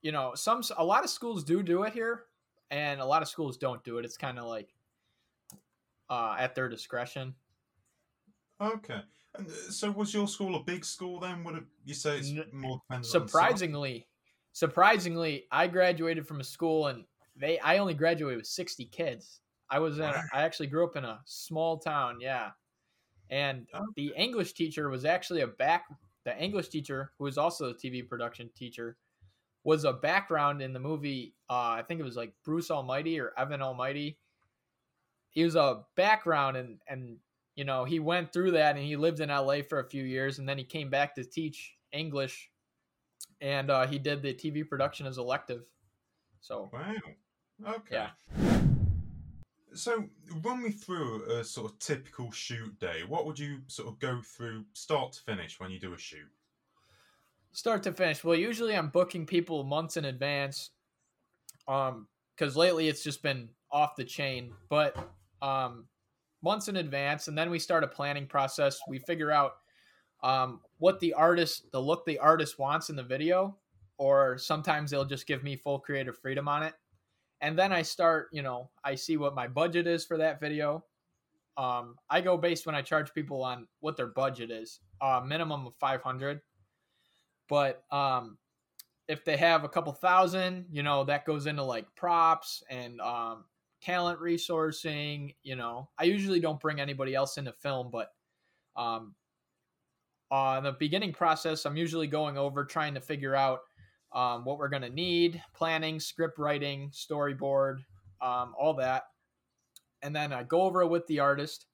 you 0.01 0.11
know, 0.11 0.33
some 0.35 0.63
a 0.77 0.83
lot 0.83 1.03
of 1.03 1.09
schools 1.09 1.43
do 1.43 1.61
do 1.61 1.83
it 1.83 1.93
here 1.93 2.25
and 2.71 2.99
a 2.99 3.05
lot 3.05 3.21
of 3.21 3.27
schools 3.27 3.57
don't 3.57 3.83
do 3.83 3.97
it. 3.99 4.05
It's 4.05 4.17
kind 4.17 4.39
of 4.39 4.45
like 4.45 4.73
uh 6.09 6.35
at 6.39 6.55
their 6.55 6.69
discretion. 6.69 7.35
Okay, 8.59 9.01
and 9.33 9.47
uh, 9.47 9.71
so 9.71 9.91
was 9.91 10.13
your 10.13 10.27
school 10.27 10.55
a 10.55 10.63
big 10.63 10.85
school 10.85 11.19
then? 11.19 11.43
Would 11.43 11.55
it, 11.55 11.63
you 11.83 11.93
say 11.93 12.17
it's 12.19 12.29
N- 12.29 12.49
more 12.51 12.79
dependent 12.87 13.11
on? 13.13 13.21
Surprisingly, 13.21 14.07
surprisingly, 14.53 15.47
I 15.51 15.67
graduated 15.67 16.27
from 16.27 16.39
a 16.39 16.43
school 16.43 16.87
and 16.87 17.05
they 17.35 17.59
I 17.59 17.77
only 17.77 17.93
graduated 17.93 18.37
with 18.37 18.47
60 18.47 18.85
kids. 18.85 19.41
I 19.69 19.79
was 19.79 19.99
in. 19.99 20.03
I 20.05 20.41
actually 20.43 20.67
grew 20.67 20.85
up 20.85 20.95
in 20.95 21.05
a 21.05 21.21
small 21.25 21.77
town, 21.79 22.19
yeah. 22.21 22.51
And 23.29 23.67
Okay. 23.73 23.85
the 23.95 24.13
English 24.15 24.53
teacher 24.53 24.89
was 24.89 25.05
actually 25.05 25.41
a 25.41 25.47
back 25.47 25.87
the 26.25 26.37
English 26.41 26.69
teacher 26.69 27.13
who 27.17 27.25
was 27.25 27.37
also 27.37 27.71
a 27.71 27.77
TV 27.77 28.03
production 28.03 28.49
teacher 28.55 28.97
was 29.63 29.85
a 29.85 29.93
background 29.93 30.61
in 30.61 30.73
the 30.73 30.79
movie 30.79 31.35
uh 31.49 31.71
I 31.79 31.83
think 31.87 31.99
it 31.99 32.03
was 32.03 32.17
like 32.17 32.35
Bruce 32.43 32.71
Almighty 32.71 33.19
or 33.19 33.33
Evan 33.37 33.61
Almighty. 33.61 34.19
He 35.29 35.43
was 35.43 35.55
a 35.55 35.85
background 35.95 36.57
and 36.57 36.81
and 36.87 37.19
you 37.55 37.63
know, 37.63 37.85
he 37.85 37.99
went 37.99 38.33
through 38.33 38.51
that 38.51 38.75
and 38.75 38.85
he 38.85 38.95
lived 38.95 39.19
in 39.19 39.29
LA 39.29 39.61
for 39.67 39.79
a 39.79 39.89
few 39.89 40.03
years 40.03 40.39
and 40.39 40.47
then 40.47 40.57
he 40.57 40.63
came 40.63 40.89
back 40.89 41.15
to 41.15 41.23
teach 41.23 41.75
English 41.91 42.49
and 43.41 43.69
uh, 43.69 43.87
he 43.87 43.97
did 43.97 44.21
the 44.21 44.33
TV 44.33 44.67
production 44.67 45.05
as 45.05 45.17
elective. 45.17 45.63
So 46.41 46.69
Wow. 46.71 46.93
Okay. 47.75 47.95
Yeah. 47.95 48.09
So 49.73 50.05
run 50.43 50.63
me 50.63 50.71
through 50.71 51.25
a 51.29 51.43
sort 51.43 51.71
of 51.71 51.79
typical 51.79 52.31
shoot 52.31 52.79
day. 52.79 53.03
What 53.07 53.25
would 53.25 53.37
you 53.37 53.59
sort 53.67 53.89
of 53.89 53.99
go 53.99 54.21
through 54.21 54.65
start 54.73 55.13
to 55.13 55.21
finish 55.21 55.59
when 55.59 55.71
you 55.71 55.79
do 55.79 55.93
a 55.93 55.97
shoot? 55.97 56.29
start 57.55 57.83
to 57.83 57.93
finish. 57.93 58.23
Well, 58.23 58.35
usually 58.35 58.75
I'm 58.75 58.89
booking 58.89 59.25
people 59.25 59.63
months 59.63 59.97
in 59.97 60.05
advance, 60.05 60.71
um, 61.67 62.07
because 62.35 62.55
lately 62.55 62.87
it's 62.87 63.03
just 63.03 63.23
been 63.23 63.49
off 63.71 63.95
the 63.95 64.03
chain. 64.03 64.51
But 64.69 64.95
um, 65.41 65.85
months 66.45 66.69
in 66.69 66.77
advance, 66.77 67.27
and 67.27 67.37
then 67.37 67.49
we 67.49 67.59
start 67.59 67.83
a 67.83 67.87
planning 67.87 68.25
process. 68.25 68.79
We 68.87 68.99
figure 68.99 69.31
out 69.31 69.57
um 70.23 70.61
what 70.77 70.99
the 71.01 71.13
artist, 71.13 71.69
the 71.73 71.81
look 71.81 72.05
the 72.05 72.19
artist 72.19 72.57
wants 72.57 72.89
in 72.89 72.95
the 72.95 73.03
video, 73.03 73.57
or 73.97 74.37
sometimes 74.37 74.91
they'll 74.91 75.03
just 75.03 75.27
give 75.27 75.43
me 75.43 75.57
full 75.57 75.79
creative 75.79 76.17
freedom 76.17 76.47
on 76.47 76.63
it. 76.63 76.73
And 77.41 77.59
then 77.59 77.73
I 77.73 77.81
start, 77.81 78.29
you 78.31 78.41
know, 78.41 78.69
I 78.83 78.95
see 78.95 79.17
what 79.17 79.35
my 79.35 79.47
budget 79.47 79.87
is 79.87 80.05
for 80.05 80.17
that 80.17 80.39
video. 80.39 80.85
Um, 81.57 81.95
I 82.09 82.21
go 82.21 82.37
based 82.37 82.65
when 82.65 82.75
I 82.75 82.81
charge 82.81 83.13
people 83.13 83.43
on 83.43 83.67
what 83.81 83.97
their 83.97 84.07
budget 84.07 84.51
is, 84.51 84.79
uh, 85.01 85.21
minimum 85.25 85.67
of 85.67 85.75
500 85.75 86.41
but 87.47 87.83
um 87.91 88.37
if 89.07 89.23
they 89.23 89.37
have 89.37 89.63
a 89.63 89.69
couple 89.69 89.93
thousand 89.93 90.65
you 90.71 90.83
know 90.83 91.03
that 91.03 91.25
goes 91.25 91.45
into 91.45 91.63
like 91.63 91.85
props 91.95 92.63
and 92.69 92.99
um 93.01 93.45
talent 93.85 94.19
resourcing 94.19 95.35
you 95.43 95.55
know. 95.55 95.89
I 95.99 96.05
usually 96.05 96.39
don't 96.39 96.59
bring 96.59 96.79
anybody 96.79 97.13
else 97.13 97.37
into 97.37 97.53
film 97.53 97.89
but 97.91 98.09
um 98.75 99.13
on 100.31 100.63
the 100.63 100.71
beginning 100.73 101.13
process 101.13 101.65
i'm 101.65 101.77
usually 101.77 102.07
going 102.07 102.35
over 102.37 102.65
trying 102.65 102.95
to 102.95 102.99
figure 102.99 103.35
out 103.35 103.59
um, 104.15 104.45
what 104.45 104.57
we're 104.57 104.69
going 104.69 104.81
to 104.81 104.89
need 104.89 105.43
planning 105.53 105.99
script 105.99 106.39
writing 106.39 106.89
storyboard 106.91 107.79
um, 108.21 108.55
all 108.57 108.73
that. 108.75 109.03
And 110.01 110.15
then 110.15 110.31
i 110.33 110.43
go 110.43 110.61
over 110.61 110.81
it 110.81 110.87
with 110.87 111.05
the 111.07 111.19
artist 111.19 111.67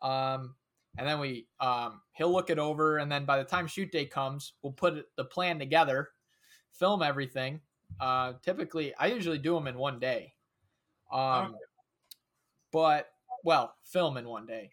um, 0.00 0.54
and 0.96 1.06
then 1.06 1.18
we 1.18 1.48
um, 1.60 2.00
he'll 2.12 2.32
look 2.32 2.50
it 2.50 2.58
over 2.58 2.98
and 2.98 3.10
then 3.10 3.24
by 3.24 3.38
the 3.38 3.44
time 3.44 3.66
shoot 3.66 3.90
day 3.90 4.06
comes 4.06 4.54
we'll 4.62 4.72
put 4.72 5.04
the 5.16 5.24
plan 5.24 5.58
together 5.58 6.10
film 6.72 7.02
everything. 7.02 7.60
Uh, 8.00 8.34
typically 8.42 8.94
i 8.96 9.06
usually 9.06 9.38
do 9.38 9.54
them 9.54 9.66
in 9.66 9.76
one 9.76 9.98
day 9.98 10.32
um, 11.12 11.54
but 12.72 13.10
well 13.44 13.74
film 13.84 14.16
in 14.16 14.26
one 14.26 14.46
day. 14.46 14.72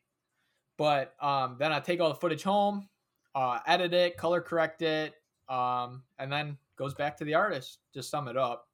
But 0.77 1.13
um, 1.21 1.57
then 1.59 1.73
i 1.73 1.79
take 1.79 1.99
all 1.99 2.09
the 2.09 2.15
footage 2.15 2.43
home 2.43 2.87
uh, 3.35 3.59
edit 3.67 3.93
it 3.93 4.17
color 4.17 4.41
correct 4.41 4.81
it 4.81 5.15
um, 5.49 6.03
and 6.19 6.31
then 6.31 6.57
goes 6.77 6.93
back 6.93 7.17
to 7.17 7.25
the 7.25 7.33
artist 7.33 7.79
to 7.93 8.03
sum 8.03 8.27
it 8.27 8.37
up. 8.37 8.67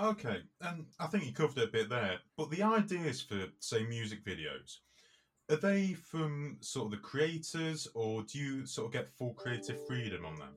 Okay, 0.00 0.42
and 0.60 0.86
I 1.00 1.06
think 1.06 1.26
you 1.26 1.32
covered 1.32 1.58
it 1.58 1.68
a 1.70 1.72
bit 1.72 1.88
there, 1.88 2.18
but 2.36 2.50
the 2.50 2.62
ideas 2.62 3.20
for, 3.20 3.46
say, 3.58 3.84
music 3.84 4.24
videos, 4.24 4.76
are 5.50 5.56
they 5.56 5.94
from 5.94 6.58
sort 6.60 6.86
of 6.86 6.90
the 6.92 6.98
creators, 6.98 7.88
or 7.94 8.22
do 8.22 8.38
you 8.38 8.64
sort 8.64 8.86
of 8.86 8.92
get 8.92 9.10
full 9.18 9.32
creative 9.32 9.84
freedom 9.88 10.24
on 10.24 10.36
them? 10.36 10.54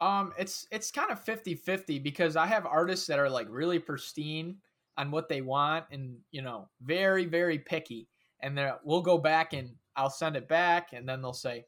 Um, 0.00 0.32
it's 0.38 0.66
it's 0.70 0.90
kind 0.90 1.10
of 1.10 1.24
50-50 1.24 2.02
because 2.02 2.34
I 2.36 2.46
have 2.46 2.64
artists 2.64 3.06
that 3.06 3.18
are 3.18 3.28
like 3.28 3.46
really 3.50 3.78
pristine 3.78 4.56
on 4.96 5.10
what 5.10 5.28
they 5.28 5.42
want 5.42 5.84
and 5.90 6.16
you 6.30 6.42
know 6.42 6.68
very 6.82 7.26
very 7.26 7.58
picky, 7.58 8.08
and 8.40 8.56
they 8.56 8.70
we'll 8.82 9.02
go 9.02 9.18
back 9.18 9.52
and 9.52 9.70
I'll 9.96 10.10
send 10.10 10.36
it 10.36 10.48
back 10.48 10.92
and 10.92 11.08
then 11.08 11.20
they'll 11.20 11.32
say, 11.32 11.66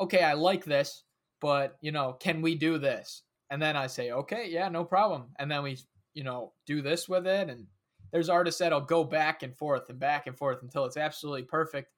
okay, 0.00 0.22
I 0.22 0.32
like 0.34 0.64
this, 0.64 1.04
but 1.40 1.76
you 1.80 1.92
know, 1.92 2.14
can 2.14 2.42
we 2.42 2.54
do 2.54 2.78
this? 2.78 3.22
And 3.50 3.60
then 3.60 3.76
I 3.76 3.86
say, 3.86 4.10
okay, 4.10 4.48
yeah, 4.48 4.68
no 4.68 4.84
problem. 4.84 5.26
And 5.38 5.50
then 5.50 5.62
we, 5.62 5.78
you 6.14 6.24
know, 6.24 6.52
do 6.66 6.82
this 6.82 7.08
with 7.08 7.26
it. 7.26 7.48
And 7.48 7.66
there's 8.12 8.28
artists 8.28 8.58
that'll 8.60 8.80
go 8.80 9.04
back 9.04 9.42
and 9.42 9.56
forth 9.56 9.90
and 9.90 9.98
back 9.98 10.26
and 10.26 10.36
forth 10.36 10.62
until 10.62 10.84
it's 10.84 10.96
absolutely 10.96 11.42
perfect. 11.42 11.92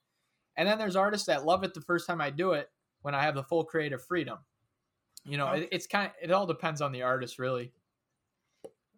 And 0.57 0.69
then 0.69 0.79
there's 0.79 0.97
artists 0.97 1.27
that 1.27 1.45
love 1.45 1.65
it 1.65 1.75
the 1.75 1.81
first 1.81 2.07
time 2.07 2.21
I 2.21 2.31
do 2.31 2.53
it 2.53 2.69
when 3.03 3.15
I 3.15 3.23
have 3.23 3.35
the 3.35 3.45
full 3.45 3.65
creative 3.65 4.05
freedom. 4.05 4.39
You 5.27 5.39
know, 5.39 5.49
Okay. 5.49 5.63
it, 5.63 5.69
it's 5.73 5.87
kind 5.87 6.09
of, 6.09 6.15
it 6.23 6.33
all 6.33 6.47
depends 6.47 6.81
on 6.81 6.93
the 6.93 7.03
artist, 7.03 7.39
really. 7.39 7.73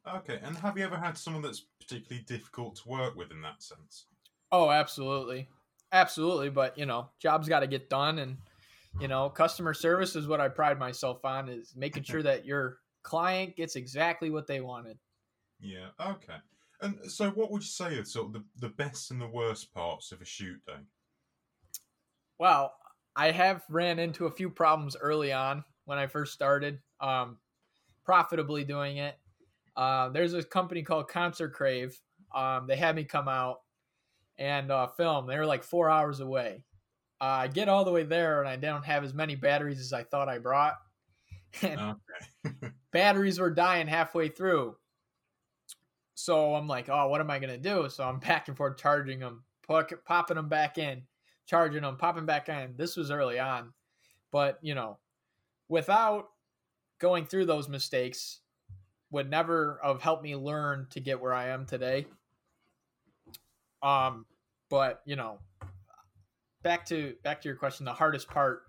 Okay, 0.04 0.40
and 0.42 0.56
have 0.58 0.76
you 0.76 0.84
ever 0.84 0.96
had 0.98 1.16
someone 1.16 1.42
that's 1.42 1.60
particularly 1.60 2.24
difficult 2.24 2.74
to 2.76 2.88
work 2.88 3.14
with 3.14 3.30
in 3.30 3.42
that 3.42 3.62
sense? 3.62 4.06
Oh, 4.50 4.70
absolutely. 4.70 5.48
Absolutely. 5.92 6.50
But, 6.50 6.78
you 6.78 6.86
know, 6.86 7.10
jobs 7.18 7.48
got 7.48 7.60
to 7.60 7.66
get 7.66 7.90
done. 7.90 8.18
And, 8.18 8.38
you 8.98 9.08
know, 9.08 9.30
customer 9.30 9.74
service 9.74 10.16
is 10.16 10.26
what 10.26 10.40
I 10.40 10.48
pride 10.48 10.78
myself 10.78 11.24
on 11.24 11.48
is 11.48 11.74
making 11.76 12.04
sure 12.04 12.22
that 12.22 12.44
your 12.44 12.80
client 13.02 13.56
gets 13.56 13.76
exactly 13.76 14.30
what 14.30 14.46
they 14.46 14.60
wanted. 14.60 14.98
Yeah, 15.60 15.90
okay. 16.00 16.38
And 16.80 17.10
so, 17.10 17.30
what 17.30 17.50
would 17.50 17.62
you 17.62 17.68
say 17.68 17.98
are 17.98 18.04
sort 18.04 18.28
of 18.28 18.32
the, 18.34 18.44
the 18.56 18.68
best 18.68 19.10
and 19.10 19.20
the 19.20 19.26
worst 19.28 19.72
parts 19.72 20.12
of 20.12 20.20
a 20.22 20.24
shoot 20.24 20.64
day? 20.64 20.80
Well, 22.38 22.76
I 23.14 23.30
have 23.32 23.64
ran 23.68 23.98
into 23.98 24.26
a 24.26 24.30
few 24.30 24.50
problems 24.50 24.96
early 24.96 25.32
on 25.32 25.64
when 25.88 25.96
I 25.96 26.06
first 26.06 26.34
started, 26.34 26.80
um, 27.00 27.38
profitably 28.04 28.62
doing 28.62 28.98
it. 28.98 29.18
Uh, 29.74 30.10
there's 30.10 30.34
a 30.34 30.42
company 30.42 30.82
called 30.82 31.08
Concert 31.08 31.54
Crave. 31.54 31.98
Um, 32.34 32.66
they 32.66 32.76
had 32.76 32.94
me 32.94 33.04
come 33.04 33.26
out 33.26 33.60
and 34.36 34.70
uh, 34.70 34.88
film. 34.88 35.26
They 35.26 35.38
were 35.38 35.46
like 35.46 35.62
four 35.62 35.88
hours 35.88 36.20
away. 36.20 36.62
Uh, 37.22 37.24
I 37.24 37.48
get 37.48 37.70
all 37.70 37.86
the 37.86 37.90
way 37.90 38.02
there 38.02 38.40
and 38.40 38.48
I 38.50 38.56
don't 38.56 38.84
have 38.84 39.02
as 39.02 39.14
many 39.14 39.34
batteries 39.34 39.80
as 39.80 39.94
I 39.94 40.04
thought 40.04 40.28
I 40.28 40.38
brought. 40.38 40.74
And 41.62 41.96
Okay. 42.44 42.70
batteries 42.92 43.40
were 43.40 43.50
dying 43.50 43.86
halfway 43.86 44.28
through. 44.28 44.76
So 46.14 46.54
I'm 46.54 46.68
like, 46.68 46.90
oh, 46.90 47.08
what 47.08 47.22
am 47.22 47.30
I 47.30 47.38
gonna 47.38 47.56
do? 47.56 47.88
So 47.88 48.04
I'm 48.04 48.18
back 48.28 48.48
and 48.48 48.56
forth 48.58 48.76
charging 48.76 49.20
them, 49.20 49.44
popping 49.66 50.34
them 50.34 50.50
back 50.50 50.76
in, 50.76 51.04
charging 51.46 51.80
them, 51.80 51.96
popping 51.96 52.26
back 52.26 52.50
in. 52.50 52.74
This 52.76 52.94
was 52.94 53.10
early 53.10 53.38
on, 53.38 53.72
but 54.30 54.58
you 54.60 54.74
know, 54.74 54.98
without 55.68 56.28
going 56.98 57.26
through 57.26 57.46
those 57.46 57.68
mistakes, 57.68 58.40
would 59.10 59.30
never 59.30 59.80
have 59.82 60.02
helped 60.02 60.22
me 60.22 60.36
learn 60.36 60.86
to 60.90 61.00
get 61.00 61.20
where 61.20 61.32
I 61.32 61.48
am 61.48 61.66
today. 61.66 62.06
Um, 63.82 64.26
but 64.70 65.00
you 65.04 65.16
know, 65.16 65.38
back 66.62 66.84
to 66.86 67.14
back 67.22 67.40
to 67.42 67.48
your 67.48 67.56
question, 67.56 67.86
the 67.86 67.92
hardest 67.92 68.28
part. 68.28 68.62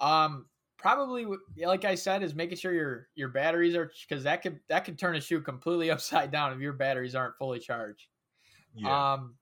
Um, 0.00 0.46
probably 0.76 1.26
like 1.56 1.84
I 1.84 1.94
said 1.94 2.22
is 2.22 2.34
making 2.34 2.58
sure 2.58 2.72
your 2.72 3.08
your 3.14 3.28
batteries 3.28 3.74
are 3.74 3.90
because 4.08 4.24
that 4.24 4.42
could 4.42 4.60
that 4.68 4.84
could 4.84 4.98
turn 4.98 5.16
a 5.16 5.20
shoe 5.20 5.40
completely 5.40 5.90
upside 5.92 6.30
down 6.30 6.52
if 6.52 6.60
your 6.60 6.72
batteries 6.72 7.14
aren't 7.14 7.36
fully 7.36 7.58
charged. 7.58 8.08
yeah. 8.74 9.14
Um, 9.14 9.34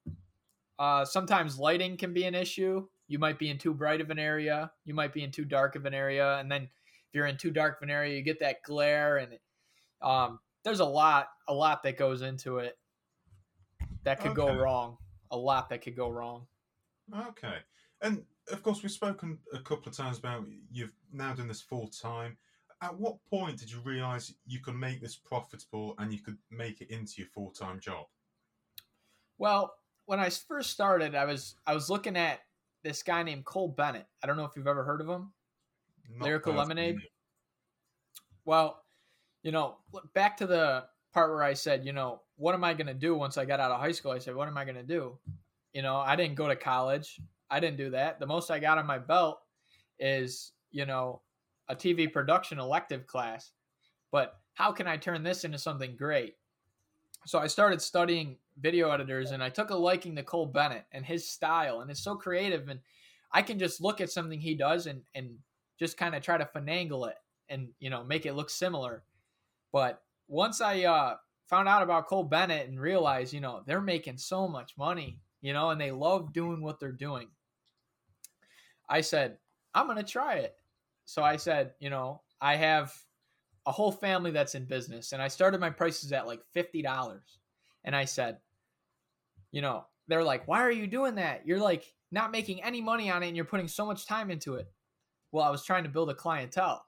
uh, 0.78 1.04
sometimes 1.04 1.58
lighting 1.58 1.96
can 1.96 2.12
be 2.12 2.25
an 2.25 2.35
issue. 2.35 2.87
You 3.08 3.18
might 3.18 3.38
be 3.38 3.50
in 3.50 3.58
too 3.58 3.75
bright 3.75 4.00
of 4.00 4.10
an 4.10 4.18
area. 4.18 4.70
You 4.84 4.94
might 4.94 5.12
be 5.12 5.22
in 5.22 5.30
too 5.30 5.44
dark 5.44 5.76
of 5.76 5.86
an 5.86 5.94
area, 5.94 6.38
and 6.38 6.50
then 6.50 6.62
if 6.62 7.14
you're 7.14 7.26
in 7.26 7.36
too 7.36 7.50
dark 7.50 7.78
of 7.78 7.84
an 7.84 7.90
area, 7.90 8.16
you 8.16 8.22
get 8.22 8.40
that 8.40 8.62
glare, 8.62 9.18
and 9.18 9.38
um, 10.02 10.40
there's 10.64 10.80
a 10.80 10.84
lot 10.84 11.28
a 11.48 11.54
lot 11.54 11.82
that 11.84 11.96
goes 11.96 12.22
into 12.22 12.58
it 12.58 12.76
that 14.04 14.20
could 14.20 14.34
go 14.34 14.54
wrong. 14.54 14.96
A 15.30 15.36
lot 15.36 15.68
that 15.70 15.82
could 15.82 15.96
go 15.96 16.08
wrong. 16.08 16.46
Okay. 17.28 17.56
And 18.00 18.25
of 18.50 18.62
course, 18.62 18.82
we've 18.82 18.92
spoken 18.92 19.38
a 19.52 19.58
couple 19.58 19.88
of 19.88 19.96
times 19.96 20.18
about 20.18 20.46
you've 20.70 20.92
now 21.12 21.34
done 21.34 21.48
this 21.48 21.60
full 21.60 21.88
time. 21.88 22.36
At 22.82 22.96
what 22.96 23.16
point 23.28 23.58
did 23.58 23.70
you 23.72 23.80
realise 23.80 24.34
you 24.46 24.60
could 24.60 24.76
make 24.76 25.00
this 25.00 25.16
profitable 25.16 25.94
and 25.98 26.12
you 26.12 26.20
could 26.20 26.36
make 26.50 26.80
it 26.80 26.90
into 26.90 27.14
your 27.19 27.28
full 27.28 27.50
time 27.50 27.80
job? 27.80 28.06
Well, 29.38 29.75
when 30.04 30.21
I 30.21 30.30
first 30.30 30.71
started, 30.71 31.14
I 31.14 31.25
was 31.25 31.56
I 31.66 31.75
was 31.75 31.90
looking 31.90 32.16
at 32.16 32.40
this 32.86 33.02
guy 33.02 33.22
named 33.25 33.44
Cole 33.44 33.68
Bennett. 33.68 34.06
I 34.22 34.28
don't 34.28 34.36
know 34.36 34.44
if 34.44 34.52
you've 34.54 34.68
ever 34.68 34.84
heard 34.84 35.00
of 35.00 35.08
him. 35.08 35.32
Not 36.08 36.25
Lyrical 36.25 36.54
Lemonade? 36.54 36.99
Well, 38.44 38.84
you 39.42 39.50
know, 39.50 39.78
look, 39.92 40.12
back 40.14 40.36
to 40.36 40.46
the 40.46 40.84
part 41.12 41.30
where 41.30 41.42
I 41.42 41.52
said, 41.52 41.84
you 41.84 41.92
know, 41.92 42.22
what 42.36 42.54
am 42.54 42.62
I 42.62 42.75
going 42.75 42.86
to 42.86 42.94
do 42.94 43.16
once 43.16 43.38
I 43.38 43.44
got 43.44 43.58
out 43.58 43.72
of 43.72 43.80
high 43.80 43.90
school? 43.90 44.12
I 44.12 44.20
said, 44.20 44.36
what 44.36 44.46
am 44.46 44.56
I 44.56 44.64
going 44.64 44.76
to 44.76 44.84
do? 44.84 45.18
You 45.72 45.82
know, 45.82 45.96
I 45.96 46.14
didn't 46.14 46.36
go 46.36 46.46
to 46.46 46.54
college. 46.54 47.20
I 47.50 47.58
didn't 47.58 47.76
do 47.76 47.90
that. 47.90 48.20
The 48.20 48.26
most 48.26 48.52
I 48.52 48.60
got 48.60 48.78
on 48.78 48.86
my 48.86 48.99
belt 48.99 49.40
is, 49.99 50.52
you 50.70 50.86
know, 50.86 51.22
a 51.68 51.75
TV 51.75 52.12
production 52.12 52.60
elective 52.60 53.06
class. 53.08 53.50
But 54.12 54.38
how 54.54 54.70
can 54.70 54.86
I 54.86 54.96
turn 54.96 55.25
this 55.25 55.44
into 55.44 55.58
something 55.58 55.96
great? 55.96 56.34
So 57.26 57.41
I 57.41 57.49
started 57.49 57.82
studying 57.82 58.36
video 58.60 58.91
editors 58.91 59.32
and 59.32 59.43
I 59.43 59.49
took 59.49 59.71
a 59.71 59.76
liking 59.76 60.15
to 60.15 60.23
Cole 60.23 60.47
Bennett 60.47 60.84
and 60.93 61.04
his 61.04 61.28
style 61.28 61.80
and 61.80 61.91
it's 61.91 62.02
so 62.02 62.15
creative 62.15 62.69
and 62.69 62.78
I 63.32 63.43
can 63.43 63.58
just 63.58 63.80
look 63.80 64.00
at 64.00 64.10
something 64.10 64.41
he 64.41 64.54
does 64.54 64.86
and 64.86 65.02
and 65.15 65.36
just 65.78 65.99
kind 65.99 66.15
of 66.15 66.23
try 66.23 66.39
to 66.39 66.49
finagle 66.54 67.10
it 67.10 67.17
and 67.49 67.69
you 67.80 67.91
know 67.91 68.04
make 68.04 68.26
it 68.26 68.34
look 68.34 68.49
similar. 68.49 69.02
But 69.73 70.02
once 70.28 70.60
I 70.60 70.84
uh, 70.84 71.17
found 71.49 71.69
out 71.69 71.82
about 71.82 72.06
Cole 72.06 72.23
Bennett 72.23 72.69
and 72.69 72.80
realized 72.80 73.34
you 73.34 73.41
know 73.41 73.62
they're 73.67 73.80
making 73.80 74.19
so 74.19 74.47
much 74.47 74.78
money, 74.78 75.21
you 75.43 75.52
know, 75.52 75.71
and 75.71 75.80
they 75.80 75.91
love 75.91 76.32
doing 76.32 76.62
what 76.62 76.78
they're 76.78 76.93
doing, 76.93 77.26
I 78.89 79.00
said 79.00 79.39
I'm 79.75 79.89
gonna 79.89 80.04
try 80.04 80.36
it. 80.36 80.54
So 81.06 81.25
I 81.25 81.36
said, 81.36 81.73
you 81.80 81.91
know, 81.91 82.23
I 82.41 82.54
have 82.54 82.95
a 83.67 83.73
whole 83.73 83.93
family 83.93 84.31
that's 84.31 84.55
in 84.55 84.65
business, 84.65 85.13
and 85.13 85.21
I 85.21 85.29
started 85.29 85.61
my 85.61 85.71
prices 85.71 86.13
at 86.13 86.26
like 86.26 86.41
fifty 86.55 86.83
dollars, 86.83 87.39
and 87.85 87.95
I 87.97 88.05
said, 88.05 88.39
you 89.50 89.61
know, 89.61 89.85
they're 90.09 90.23
like, 90.25 90.47
why 90.47 90.61
are 90.63 90.71
you 90.71 90.87
doing 90.87 91.17
that? 91.17 91.47
You're 91.47 91.59
like 91.59 91.93
not 92.13 92.31
making 92.31 92.63
any 92.63 92.81
money 92.81 93.11
on 93.11 93.23
it, 93.23 93.29
and 93.29 93.37
you're 93.37 93.45
putting 93.45 93.69
so 93.69 93.85
much 93.85 94.07
time 94.07 94.31
into 94.31 94.55
it. 94.55 94.71
Well, 95.33 95.45
I 95.45 95.50
was 95.50 95.65
trying 95.65 95.83
to 95.85 95.91
build 95.91 96.11
a 96.11 96.15
clientele. 96.15 96.85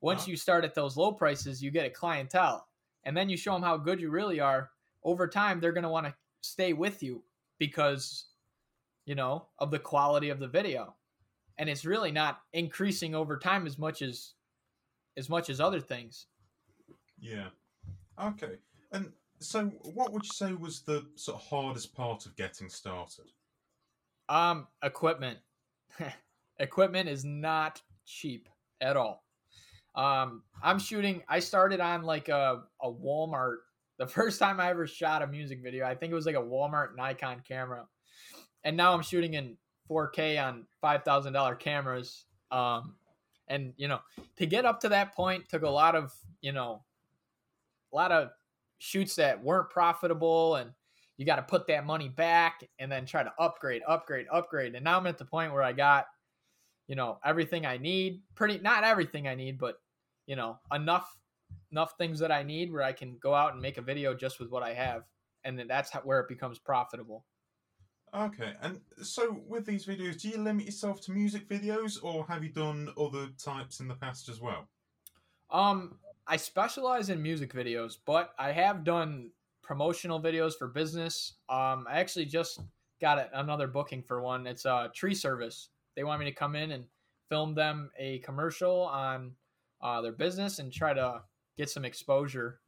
Once 0.00 0.26
Wow. 0.26 0.30
you 0.32 0.36
start 0.36 0.64
at 0.64 0.74
those 0.74 0.96
low 0.96 1.12
prices, 1.12 1.62
you 1.62 1.70
get 1.70 1.86
a 1.86 1.90
clientele, 1.90 2.66
and 3.04 3.16
then 3.16 3.28
you 3.28 3.36
show 3.36 3.52
them 3.52 3.62
how 3.62 3.76
good 3.76 4.00
you 4.00 4.10
really 4.10 4.40
are. 4.40 4.70
Over 5.04 5.28
time, 5.28 5.60
they're 5.60 5.72
going 5.72 5.84
to 5.84 5.88
want 5.88 6.06
to 6.06 6.14
stay 6.40 6.72
with 6.72 7.02
you 7.02 7.22
because, 7.58 8.26
you 9.06 9.14
know, 9.14 9.46
of 9.60 9.70
the 9.70 9.78
quality 9.78 10.28
of 10.30 10.40
the 10.40 10.48
video, 10.48 10.96
and 11.58 11.68
it's 11.68 11.84
really 11.84 12.10
not 12.10 12.40
increasing 12.52 13.14
over 13.14 13.38
time 13.38 13.66
as 13.66 13.78
much 13.78 14.02
as 14.02 14.34
as 15.16 15.28
much 15.28 15.50
as 15.50 15.60
other 15.60 15.80
things. 15.80 16.26
Yeah. 17.18 17.48
Okay. 18.20 18.58
And 18.92 19.12
so, 19.38 19.66
what 19.94 20.12
would 20.12 20.24
you 20.24 20.30
say 20.32 20.52
was 20.52 20.82
the 20.82 21.06
sort 21.16 21.40
of 21.40 21.46
hardest 21.46 21.94
part 21.94 22.26
of 22.26 22.36
getting 22.36 22.68
started? 22.68 23.26
Um, 24.28 24.66
equipment. 24.82 25.38
equipment 26.58 27.08
is 27.08 27.24
not 27.24 27.80
cheap 28.06 28.48
at 28.80 28.96
all. 28.96 29.24
Um, 29.94 30.42
I'm 30.62 30.78
shooting. 30.78 31.22
I 31.28 31.40
started 31.40 31.80
on 31.80 32.02
like 32.02 32.28
a 32.28 32.62
a 32.80 32.90
Walmart. 32.90 33.56
The 33.98 34.06
first 34.08 34.38
time 34.38 34.60
I 34.60 34.70
ever 34.70 34.86
shot 34.86 35.22
a 35.22 35.26
music 35.26 35.62
video, 35.62 35.86
I 35.86 35.94
think 35.94 36.12
it 36.12 36.14
was 36.14 36.26
like 36.26 36.36
a 36.36 36.42
Walmart 36.42 36.96
Nikon 36.96 37.42
camera, 37.46 37.86
and 38.64 38.76
now 38.76 38.94
I'm 38.94 39.02
shooting 39.02 39.34
in 39.34 39.56
4K 39.90 40.42
on 40.42 40.66
five 40.80 41.04
thousand 41.04 41.32
dollar 41.32 41.54
cameras. 41.54 42.24
Um, 42.50 42.96
and 43.48 43.72
you 43.76 43.88
know, 43.88 44.00
to 44.36 44.46
get 44.46 44.64
up 44.64 44.80
to 44.80 44.88
that 44.88 45.14
point 45.14 45.48
took 45.48 45.62
a 45.62 45.70
lot 45.70 45.94
of 45.94 46.12
you 46.40 46.52
know, 46.52 46.82
a 47.92 47.96
lot 47.96 48.12
of 48.12 48.30
shoots 48.78 49.14
that 49.16 49.42
weren't 49.42 49.70
profitable 49.70 50.56
and 50.56 50.72
you 51.16 51.26
got 51.26 51.36
to 51.36 51.42
put 51.42 51.66
that 51.68 51.86
money 51.86 52.08
back 52.08 52.64
and 52.78 52.90
then 52.90 53.06
try 53.06 53.22
to 53.22 53.32
upgrade, 53.38 53.82
upgrade, 53.86 54.26
upgrade. 54.32 54.74
And 54.74 54.84
now 54.84 54.98
I'm 54.98 55.06
at 55.06 55.18
the 55.18 55.24
point 55.24 55.52
where 55.52 55.62
I 55.62 55.72
got, 55.72 56.06
you 56.88 56.96
know, 56.96 57.18
everything 57.24 57.64
I 57.64 57.78
need. 57.78 58.22
Pretty 58.34 58.58
not 58.58 58.82
everything 58.82 59.28
I 59.28 59.34
need, 59.34 59.58
but 59.58 59.76
you 60.26 60.36
know, 60.36 60.58
enough 60.72 61.16
enough 61.70 61.94
things 61.96 62.18
that 62.18 62.32
I 62.32 62.42
need 62.42 62.72
where 62.72 62.82
I 62.82 62.92
can 62.92 63.16
go 63.22 63.34
out 63.34 63.52
and 63.52 63.62
make 63.62 63.78
a 63.78 63.82
video 63.82 64.14
just 64.14 64.40
with 64.40 64.50
what 64.50 64.62
I 64.62 64.74
have, 64.74 65.04
and 65.44 65.58
then 65.58 65.68
that's 65.68 65.90
how, 65.90 66.00
where 66.00 66.20
it 66.20 66.28
becomes 66.28 66.58
profitable. 66.58 67.24
Okay. 68.14 68.52
And 68.60 68.80
so, 69.02 69.40
with 69.48 69.64
these 69.64 69.86
videos, 69.86 70.20
do 70.20 70.28
you 70.28 70.38
limit 70.38 70.66
yourself 70.66 71.00
to 71.02 71.12
music 71.12 71.48
videos, 71.48 71.98
or 72.02 72.26
have 72.26 72.44
you 72.44 72.50
done 72.50 72.90
other 72.98 73.28
types 73.42 73.80
in 73.80 73.88
the 73.88 73.94
past 73.94 74.28
as 74.28 74.40
well? 74.40 74.68
Um, 75.50 75.98
I 76.26 76.36
specialize 76.36 77.08
in 77.08 77.22
music 77.22 77.52
videos, 77.52 77.96
but 78.04 78.34
I 78.38 78.52
have 78.52 78.84
done 78.84 79.30
promotional 79.62 80.20
videos 80.20 80.52
for 80.58 80.68
business. 80.68 81.34
Um, 81.48 81.86
I 81.88 82.00
actually 82.00 82.26
just 82.26 82.60
got 83.00 83.28
another 83.32 83.66
booking 83.66 84.02
for 84.02 84.20
one. 84.20 84.46
It's 84.46 84.64
a 84.64 84.90
tree 84.94 85.14
service. 85.14 85.70
They 85.96 86.04
want 86.04 86.20
me 86.20 86.26
to 86.26 86.34
come 86.34 86.54
in 86.54 86.72
and 86.72 86.84
film 87.28 87.54
them 87.54 87.90
a 87.98 88.18
commercial 88.18 88.82
on 88.82 89.32
uh, 89.80 90.00
their 90.00 90.12
business 90.12 90.58
and 90.58 90.72
try 90.72 90.92
to 90.94 91.22
get 91.56 91.70
some 91.70 91.84
exposure. 91.84 92.60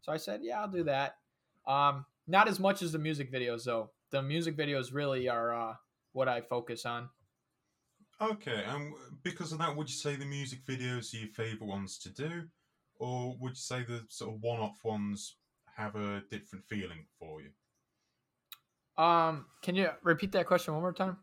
So 0.00 0.12
I 0.12 0.16
said, 0.16 0.40
yeah, 0.42 0.60
I'll 0.60 0.68
do 0.68 0.84
that. 0.84 1.16
Um, 1.66 2.06
not 2.26 2.48
as 2.48 2.60
much 2.60 2.82
as 2.82 2.92
the 2.92 2.98
music 2.98 3.32
videos 3.32 3.64
though. 3.64 3.90
The 4.10 4.22
music 4.22 4.56
videos 4.56 4.92
really 4.92 5.28
are 5.28 5.54
uh, 5.54 5.74
what 6.12 6.28
I 6.28 6.40
focus 6.40 6.86
on. 6.86 7.10
Okay, 8.20 8.64
and 8.66 8.94
because 9.22 9.52
of 9.52 9.58
that, 9.58 9.76
would 9.76 9.88
you 9.88 9.94
say 9.94 10.16
the 10.16 10.24
music 10.24 10.64
videos 10.64 11.12
are 11.12 11.18
your 11.18 11.28
favourite 11.28 11.68
ones 11.68 11.98
to 11.98 12.10
do, 12.10 12.48
or 12.94 13.36
would 13.38 13.50
you 13.50 13.56
say 13.56 13.82
the 13.82 14.04
sort 14.08 14.34
of 14.34 14.40
one-off 14.40 14.82
ones 14.84 15.36
have 15.76 15.96
a 15.96 16.22
different 16.30 16.64
feeling 16.66 17.06
for 17.18 17.42
you? 17.42 17.50
Um, 18.96 19.46
can 19.60 19.74
you 19.74 19.90
repeat 20.02 20.32
that 20.32 20.46
question 20.46 20.72
one 20.72 20.82
more 20.82 20.94
time? 20.94 21.18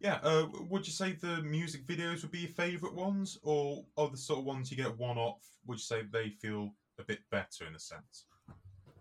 Yeah, 0.00 0.18
uh, 0.22 0.48
would 0.68 0.86
you 0.86 0.92
say 0.92 1.12
the 1.12 1.42
music 1.42 1.86
videos 1.86 2.22
would 2.22 2.32
be 2.32 2.40
your 2.40 2.50
favourite 2.50 2.94
ones, 2.94 3.38
or 3.42 3.84
are 3.96 4.10
the 4.10 4.16
sort 4.16 4.40
of 4.40 4.44
ones 4.44 4.70
you 4.70 4.76
get 4.76 4.98
one-off? 4.98 5.40
Would 5.66 5.78
you 5.78 5.82
say 5.82 6.02
they 6.02 6.28
feel 6.28 6.74
a 6.98 7.04
bit 7.04 7.20
better 7.30 7.66
in 7.66 7.74
a 7.74 7.78
sense? 7.78 8.26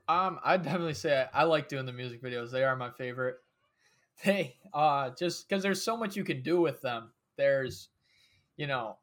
Um, 0.07 0.39
I'd 0.43 0.63
definitely 0.63 0.93
say 0.93 1.25
I, 1.33 1.41
I 1.41 1.43
like 1.43 1.69
doing 1.69 1.85
the 1.85 1.93
music 1.93 2.21
videos. 2.21 2.51
They 2.51 2.63
are 2.63 2.75
my 2.75 2.91
favorite. 2.91 3.37
They 4.23 4.57
uh 4.71 5.09
just 5.17 5.49
because 5.49 5.63
there's 5.63 5.81
so 5.81 5.97
much 5.97 6.15
you 6.15 6.23
can 6.23 6.43
do 6.43 6.61
with 6.61 6.79
them. 6.81 7.09
There's, 7.37 7.89
you 8.55 8.67
know, 8.67 8.97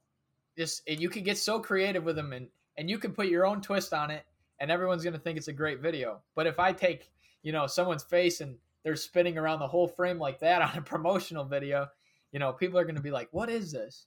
just 0.57 0.83
and 0.87 1.01
you 1.01 1.09
can 1.09 1.25
get 1.25 1.39
so 1.39 1.59
creative 1.59 2.05
with 2.05 2.15
them, 2.15 2.33
and 2.33 2.47
and 2.77 2.89
you 2.89 2.99
can 2.99 3.13
put 3.13 3.27
your 3.27 3.45
own 3.45 3.61
twist 3.61 3.93
on 3.93 4.13
it, 4.13 4.25
and 4.61 4.71
everyone's 4.71 5.03
gonna 5.03 5.19
think 5.19 5.37
it's 5.37 5.49
a 5.49 5.53
great 5.53 5.81
video. 5.81 6.21
But 6.37 6.47
if 6.47 6.61
I 6.61 6.73
take 6.73 7.11
you 7.43 7.51
know 7.51 7.67
someone's 7.67 8.05
face 8.05 8.41
and 8.41 8.59
they're 8.85 8.95
spinning 8.95 9.39
around 9.39 9.59
the 9.59 9.67
whole 9.67 9.89
frame 9.89 10.19
like 10.21 10.39
that 10.41 10.63
on 10.71 10.79
a 10.79 10.83
promotional 10.83 11.45
video, 11.45 11.89
you 12.31 12.39
know, 12.39 12.53
people 12.53 12.79
are 12.79 12.85
gonna 12.85 13.01
be 13.01 13.11
like, 13.11 13.29
"What 13.33 13.51
is 13.51 13.73
this?" 13.73 14.07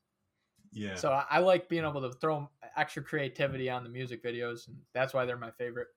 Yeah. 0.71 0.95
So 0.95 1.11
I, 1.11 1.25
I 1.29 1.39
like 1.39 1.67
being 1.67 1.83
able 1.83 2.01
to 2.01 2.11
throw 2.17 2.49
extra 2.77 3.03
creativity 3.03 3.69
on 3.69 3.83
the 3.83 3.89
music 3.89 4.23
videos, 4.23 4.67
and 4.67 4.77
that's 4.93 5.13
why 5.13 5.25
they're 5.25 5.37
my 5.37 5.51
favorite. 5.51 5.87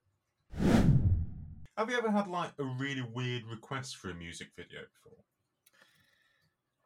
Have 1.76 1.90
you 1.90 1.98
ever 1.98 2.10
had 2.10 2.28
like 2.28 2.52
a 2.58 2.64
really 2.64 3.02
weird 3.02 3.44
request 3.46 3.96
for 3.96 4.10
a 4.10 4.14
music 4.14 4.48
video 4.56 4.80
before? 4.80 5.24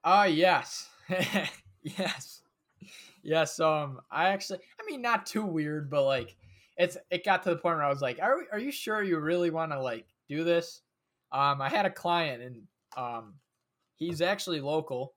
Ah, 0.04 0.24
yes, 0.24 0.88
yes, 1.82 2.42
yes. 3.22 3.60
Um, 3.60 4.00
I 4.10 4.28
actually, 4.28 4.60
I 4.80 4.90
mean, 4.90 5.02
not 5.02 5.26
too 5.26 5.44
weird, 5.44 5.90
but 5.90 6.04
like, 6.04 6.36
it's 6.78 6.96
it 7.10 7.24
got 7.24 7.42
to 7.42 7.50
the 7.50 7.56
point 7.56 7.76
where 7.76 7.84
I 7.84 7.90
was 7.90 8.00
like, 8.00 8.18
"Are 8.20 8.44
are 8.52 8.58
you 8.58 8.72
sure 8.72 9.02
you 9.02 9.18
really 9.18 9.50
want 9.50 9.72
to 9.72 9.80
like 9.80 10.06
do 10.28 10.44
this?" 10.44 10.82
Um, 11.32 11.60
I 11.60 11.68
had 11.68 11.84
a 11.84 11.90
client, 11.90 12.42
and 12.42 12.62
um, 12.96 13.34
he's 13.96 14.22
actually 14.22 14.60
local, 14.60 15.14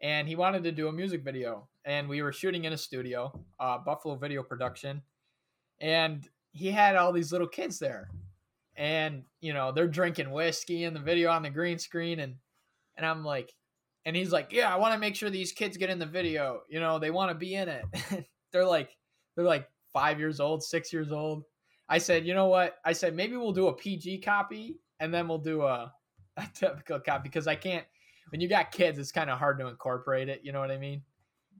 and 0.00 0.28
he 0.28 0.36
wanted 0.36 0.62
to 0.64 0.72
do 0.72 0.88
a 0.88 0.92
music 0.92 1.24
video, 1.24 1.68
and 1.84 2.08
we 2.08 2.22
were 2.22 2.32
shooting 2.32 2.64
in 2.66 2.72
a 2.72 2.78
studio, 2.78 3.32
uh, 3.58 3.78
Buffalo 3.78 4.14
Video 4.16 4.44
Production, 4.44 5.02
and 5.80 6.28
he 6.52 6.70
had 6.70 6.94
all 6.94 7.12
these 7.12 7.32
little 7.32 7.48
kids 7.48 7.80
there, 7.80 8.10
and 8.76 9.24
you 9.40 9.52
know 9.52 9.72
they're 9.72 9.88
drinking 9.88 10.30
whiskey 10.30 10.84
in 10.84 10.94
the 10.94 11.00
video 11.00 11.30
on 11.30 11.42
the 11.42 11.50
green 11.50 11.78
screen, 11.78 12.20
and 12.20 12.36
and 12.96 13.06
I'm 13.06 13.24
like 13.24 13.54
and 14.04 14.16
he's 14.16 14.32
like, 14.32 14.52
"Yeah, 14.52 14.72
I 14.72 14.76
want 14.76 14.94
to 14.94 14.98
make 14.98 15.14
sure 15.14 15.30
these 15.30 15.52
kids 15.52 15.76
get 15.76 15.90
in 15.90 15.98
the 15.98 16.06
video. 16.06 16.62
You 16.68 16.80
know, 16.80 16.98
they 16.98 17.10
want 17.10 17.30
to 17.30 17.34
be 17.34 17.54
in 17.54 17.68
it." 17.68 17.84
they're 18.52 18.66
like, 18.66 18.96
they're 19.36 19.44
like 19.44 19.68
five 19.92 20.18
years 20.18 20.40
old, 20.40 20.62
six 20.62 20.92
years 20.92 21.12
old. 21.12 21.44
I 21.88 21.98
said, 21.98 22.26
"You 22.26 22.34
know 22.34 22.46
what?" 22.46 22.78
I 22.84 22.92
said, 22.92 23.14
"Maybe 23.14 23.36
we'll 23.36 23.52
do 23.52 23.68
a 23.68 23.72
PG 23.72 24.18
copy, 24.18 24.78
and 25.00 25.12
then 25.12 25.28
we'll 25.28 25.38
do 25.38 25.62
a, 25.62 25.92
a 26.36 26.48
typical 26.54 27.00
copy 27.00 27.28
because 27.28 27.46
I 27.46 27.54
can't. 27.54 27.86
When 28.30 28.40
you 28.40 28.48
got 28.48 28.72
kids, 28.72 28.98
it's 28.98 29.12
kind 29.12 29.30
of 29.30 29.38
hard 29.38 29.58
to 29.58 29.66
incorporate 29.68 30.28
it. 30.28 30.40
You 30.42 30.52
know 30.52 30.60
what 30.60 30.70
I 30.70 30.78
mean? 30.78 31.02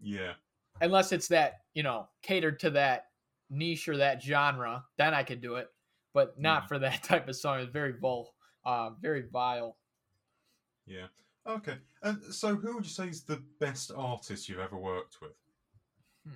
Yeah. 0.03 0.33
Unless 0.81 1.13
it's 1.13 1.29
that 1.29 1.61
you 1.75 1.83
know 1.83 2.09
catered 2.23 2.59
to 2.61 2.71
that 2.71 3.07
niche 3.51 3.89
or 3.89 3.99
that 3.99 4.23
genre, 4.23 4.85
then 4.97 5.15
I 5.15 5.23
could 5.23 5.41
do 5.41 5.57
it. 5.57 5.69
But 6.15 6.39
not 6.39 6.65
Yeah. 6.65 6.67
for 6.67 6.79
that 6.81 7.03
type 7.05 7.29
of 7.29 7.37
song. 7.37 7.61
It's 7.61 7.73
very 7.73 7.93
vul, 7.93 8.35
uh, 8.65 8.91
very 9.01 9.23
vile. 9.33 9.77
Yeah. 10.87 11.07
Okay. 11.47 11.77
And 12.03 12.23
so, 12.35 12.55
who 12.57 12.75
would 12.75 12.85
you 12.85 12.91
say 12.91 13.09
is 13.09 13.23
the 13.25 13.43
best 13.61 13.91
artist 13.97 14.49
you've 14.49 14.59
ever 14.61 14.77
worked 14.77 15.21
with? 15.21 15.33
Hmm. 16.27 16.35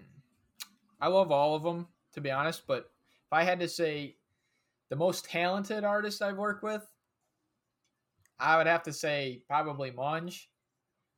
I 1.00 1.08
love 1.08 1.30
all 1.30 1.54
of 1.54 1.62
them, 1.62 1.86
to 2.14 2.20
be 2.20 2.30
honest. 2.30 2.66
But 2.66 2.90
if 3.26 3.32
I 3.32 3.44
had 3.44 3.60
to 3.60 3.68
say 3.68 4.16
the 4.88 4.96
most 4.96 5.24
talented 5.26 5.84
artist 5.84 6.22
I've 6.22 6.38
worked 6.38 6.62
with, 6.62 6.84
I 8.38 8.56
would 8.56 8.66
have 8.66 8.82
to 8.84 8.92
say 8.92 9.42
probably 9.46 9.90
Munge. 9.90 10.46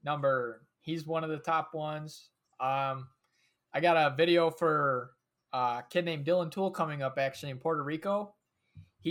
Number, 0.05 0.63
he's 0.81 1.07
one 1.07 1.25
of 1.25 1.31
the 1.31 1.39
top 1.39 1.75
ones. 1.75 2.31
Um, 2.61 3.09
I 3.75 3.81
got 3.81 3.97
a 3.97 4.15
video 4.17 4.51
for 4.51 5.13
uh, 5.53 5.81
a 5.81 5.85
kid 5.91 6.05
named 6.05 6.25
Dylan 6.27 6.51
Tool 6.51 6.71
coming 6.71 7.03
up 7.03 7.19
actually 7.19 7.51
in 7.51 7.59
Puerto 7.59 7.83
Rico. 7.83 8.35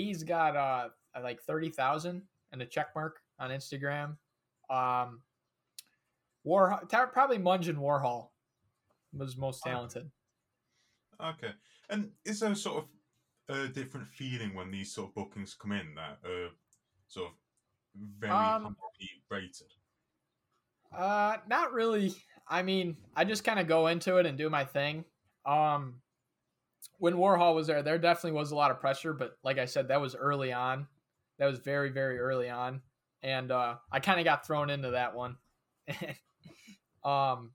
He's 0.03 0.23
got 0.23 0.55
uh, 0.55 0.89
like 1.21 1.41
thirty 1.41 1.69
thousand 1.69 2.23
and 2.51 2.61
a 2.61 2.65
check 2.65 2.89
mark 2.95 3.19
on 3.39 3.49
Instagram. 3.49 4.17
Um, 4.69 5.21
ta- 6.89 7.09
probably 7.11 7.37
Munge 7.37 7.69
and 7.69 7.77
Warhol 7.77 8.29
was 9.13 9.37
most 9.37 9.63
talented. 9.63 10.09
Okay. 11.21 11.51
And 11.89 12.11
is 12.25 12.39
there 12.41 12.53
sort 12.55 12.83
of 13.49 13.55
a 13.55 13.67
different 13.67 14.07
feeling 14.07 14.53
when 14.53 14.71
these 14.71 14.93
sort 14.93 15.09
of 15.09 15.15
bookings 15.15 15.55
come 15.55 15.71
in 15.71 15.95
that 15.95 16.19
are 16.29 16.49
sort 17.07 17.29
of 17.29 17.33
very 18.19 18.33
Um, 18.33 18.75
rated? 19.29 19.73
Uh, 20.95 21.37
not 21.47 21.73
really. 21.73 22.13
I 22.47 22.61
mean, 22.61 22.97
I 23.15 23.25
just 23.25 23.43
kind 23.43 23.59
of 23.59 23.67
go 23.67 23.87
into 23.87 24.17
it 24.17 24.25
and 24.25 24.37
do 24.37 24.49
my 24.49 24.63
thing. 24.63 25.05
Um, 25.45 26.01
when 26.99 27.15
Warhol 27.15 27.55
was 27.55 27.67
there, 27.67 27.83
there 27.83 27.97
definitely 27.97 28.37
was 28.37 28.51
a 28.51 28.55
lot 28.55 28.71
of 28.71 28.79
pressure, 28.79 29.13
but 29.13 29.37
like 29.43 29.57
I 29.57 29.65
said, 29.65 29.87
that 29.89 30.01
was 30.01 30.15
early 30.15 30.51
on. 30.51 30.87
That 31.39 31.45
was 31.45 31.59
very, 31.59 31.91
very 31.91 32.17
early 32.17 32.49
on, 32.49 32.81
and 33.21 33.51
uh, 33.51 33.75
I 33.91 33.99
kind 33.99 34.19
of 34.19 34.25
got 34.25 34.45
thrown 34.45 34.69
into 34.69 34.91
that 34.91 35.15
one. 35.15 35.37
um, 37.03 37.51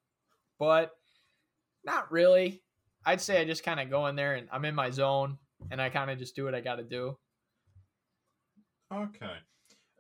but 0.59 0.93
not 1.85 2.13
really. 2.13 2.63
I'd 3.05 3.21
say 3.21 3.41
I 3.41 3.45
just 3.45 3.65
kind 3.65 3.81
of 3.81 3.91
go 3.91 4.07
in 4.07 4.15
there 4.15 4.35
and 4.35 4.47
I'm 4.53 4.65
in 4.65 4.77
my 4.77 4.91
zone, 4.91 5.39
and 5.71 5.83
I 5.83 5.89
kind 5.89 6.11
of 6.11 6.19
just 6.19 6.37
do 6.37 6.45
what 6.45 6.55
I 6.55 6.61
got 6.61 6.77
to 6.77 6.85
do. 6.85 7.19
Okay. 8.93 9.37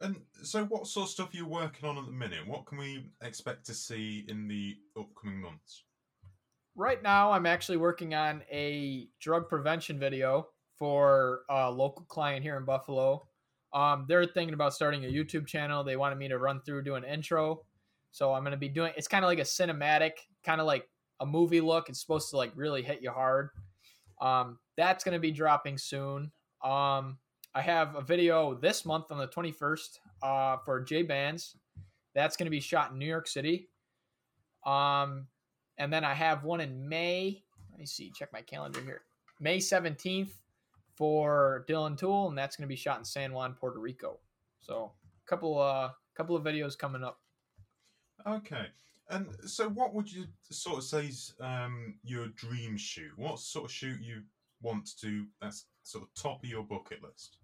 And 0.01 0.17
so, 0.43 0.65
what 0.65 0.87
sort 0.87 1.05
of 1.05 1.11
stuff 1.11 1.33
are 1.33 1.37
you 1.37 1.47
working 1.47 1.89
on 1.89 1.99
at 1.99 2.07
the 2.07 2.13
minute? 2.13 2.47
What 2.47 2.67
can 2.67 2.79
we 2.79 3.11
expect 3.23 3.67
to 3.67 3.75
see 3.75 4.25
in 4.29 4.49
the 4.49 4.77
upcoming 4.99 5.41
months? 5.41 5.85
Right 6.77 7.03
now 7.03 7.31
i'm 7.33 7.47
actually 7.47 7.77
working 7.77 8.15
on 8.15 8.43
a 8.51 9.09
drug 9.21 9.49
prevention 9.49 9.99
video 9.99 10.47
for 10.83 11.43
a 11.49 11.71
local 11.71 12.05
client 12.07 12.43
here 12.43 12.57
in 12.57 12.65
buffalo. 12.65 13.25
Um, 13.73 14.05
they're 14.09 14.27
thinking 14.27 14.53
about 14.53 14.75
starting 14.75 15.05
a 15.05 15.09
youtube 15.09 15.47
channel. 15.47 15.85
They 15.85 15.97
wanted 15.97 16.19
me 16.19 16.27
to 16.27 16.39
run 16.39 16.61
through 16.67 16.83
do 16.83 16.97
an 16.97 17.05
intro. 17.05 17.61
So 18.11 18.33
i'm 18.33 18.43
going 18.43 18.51
to 18.51 18.57
be 18.57 18.69
doing 18.69 18.93
it's 18.97 19.07
kind 19.07 19.25
of 19.25 19.29
like 19.29 19.39
a 19.39 19.43
cinematic 19.43 20.13
kind 20.43 20.61
of 20.61 20.67
like 20.67 20.89
a 21.21 21.27
movie 21.27 21.61
look. 21.61 21.89
It's 21.89 22.01
supposed 22.01 22.31
to 22.31 22.37
like 22.37 22.51
really 22.57 22.83
hit 22.83 23.01
you 23.01 23.13
hard. 23.13 23.51
Um, 24.21 24.59
that's 24.77 25.05
going 25.05 25.13
to 25.13 25.21
be 25.21 25.31
dropping 25.31 25.79
soon. 25.79 26.33
Um, 26.65 27.19
i 27.55 27.61
have 27.61 27.95
a 27.95 28.03
video 28.03 28.55
this 28.55 28.85
month 28.85 29.13
on 29.13 29.19
the 29.19 29.29
21st 29.29 29.99
uh, 30.25 30.57
for 30.65 30.81
j 30.81 31.03
bands 31.03 31.57
that's 32.13 32.37
going 32.37 32.47
to 32.47 32.51
be 32.51 32.61
shot 32.61 32.91
in 32.91 32.99
new 32.99 33.07
york 33.07 33.29
city. 33.29 33.69
Um, 34.67 35.29
and 35.79 35.93
then 35.93 36.05
I 36.05 36.15
have 36.15 36.45
one 36.45 36.61
in 36.61 36.89
May. 36.89 37.43
Let 37.71 37.79
me 37.79 37.87
see, 37.87 38.13
check 38.15 38.33
my 38.33 38.43
calendar 38.43 38.81
here. 38.81 39.03
May 39.41 39.59
17th 39.59 40.33
for 40.95 41.65
Dylan 41.69 41.97
Tool, 41.97 42.29
and 42.29 42.39
that's 42.39 42.57
going 42.57 42.65
to 42.65 42.69
be 42.69 42.77
shot 42.77 42.99
in 42.99 43.05
San 43.05 43.33
Juan, 43.33 43.55
Puerto 43.55 43.79
Rico. 43.79 44.19
So, 44.61 44.93
a 45.25 45.29
couple 45.29 45.61
uh 45.61 45.91
couple 46.15 46.37
of 46.37 46.45
videos 46.45 46.77
coming 46.77 47.03
up. 47.03 47.21
Okay. 48.27 48.67
And 49.11 49.27
so, 49.47 49.69
what 49.69 49.95
would 49.95 50.11
you 50.11 50.27
sort 50.51 50.79
of 50.79 50.85
say 50.85 51.07
is 51.07 51.35
um, 51.41 51.95
your 52.05 52.29
dream 52.29 52.77
shoot? 52.77 53.11
What 53.17 53.39
sort 53.39 53.67
of 53.67 53.73
shoot 53.73 54.01
you 54.01 54.23
want 54.63 54.87
to 54.87 55.07
do 55.07 55.27
that's 55.41 55.67
sort 55.83 56.05
of 56.05 56.15
top 56.15 56.43
of 56.43 56.49
your 56.49 56.63
bucket 56.63 57.03
list? 57.03 57.39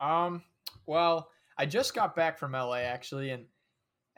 Um, 0.00 0.42
well, 0.86 1.30
I 1.58 1.66
just 1.66 1.94
got 1.94 2.14
back 2.14 2.38
from 2.38 2.52
LA 2.52 2.78
actually, 2.78 3.30
and 3.30 3.44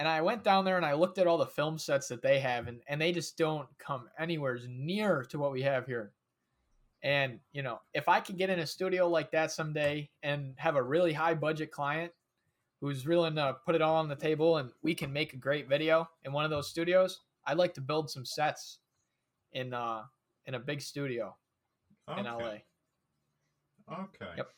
and 0.01 0.09
I 0.09 0.23
went 0.23 0.43
down 0.43 0.65
there 0.65 0.79
and 0.79 0.87
I 0.87 0.95
looked 0.95 1.19
at 1.19 1.27
all 1.27 1.37
the 1.37 1.45
film 1.45 1.77
sets 1.79 2.09
that 2.09 2.23
they 2.23 2.41
have, 2.41 2.67
and 2.67 2.81
and 2.89 2.99
they 2.99 3.13
just 3.13 3.37
don't 3.37 3.69
come 3.79 4.09
anywhere 4.19 4.59
near 4.67 5.25
to 5.29 5.39
what 5.39 5.53
we 5.53 5.61
have 5.63 5.87
here. 5.87 6.13
And 7.03 7.39
you 7.53 7.63
know, 7.63 7.81
if 7.93 8.09
I 8.09 8.21
could 8.21 8.39
get 8.39 8.49
in 8.49 8.61
a 8.61 8.67
studio 8.67 9.09
like 9.09 9.31
that 9.33 9.53
someday 9.53 10.09
and 10.23 10.55
have 10.57 10.77
a 10.77 10.83
really 10.83 11.13
high 11.13 11.35
budget 11.35 11.71
client 11.71 12.13
who's 12.81 13.07
willing 13.07 13.35
to 13.35 13.59
put 13.67 13.75
it 13.75 13.83
all 13.83 13.97
on 13.97 14.09
the 14.09 14.17
table, 14.17 14.57
and 14.57 14.71
we 14.83 14.95
can 14.95 15.13
make 15.13 15.35
a 15.35 15.37
great 15.37 15.69
video 15.69 16.09
in 16.25 16.33
one 16.33 16.47
of 16.47 16.51
those 16.51 16.71
studios, 16.71 17.21
I'd 17.45 17.59
like 17.59 17.75
to 17.75 17.83
build 17.83 18.11
some 18.11 18.25
sets 18.25 18.79
in 19.53 19.75
uh 19.75 20.05
in 20.47 20.55
a 20.55 20.59
big 20.59 20.81
studio 20.81 21.37
in 22.17 22.25
LA. 22.25 22.57
Okay. 23.93 24.33
Yep. 24.39 24.49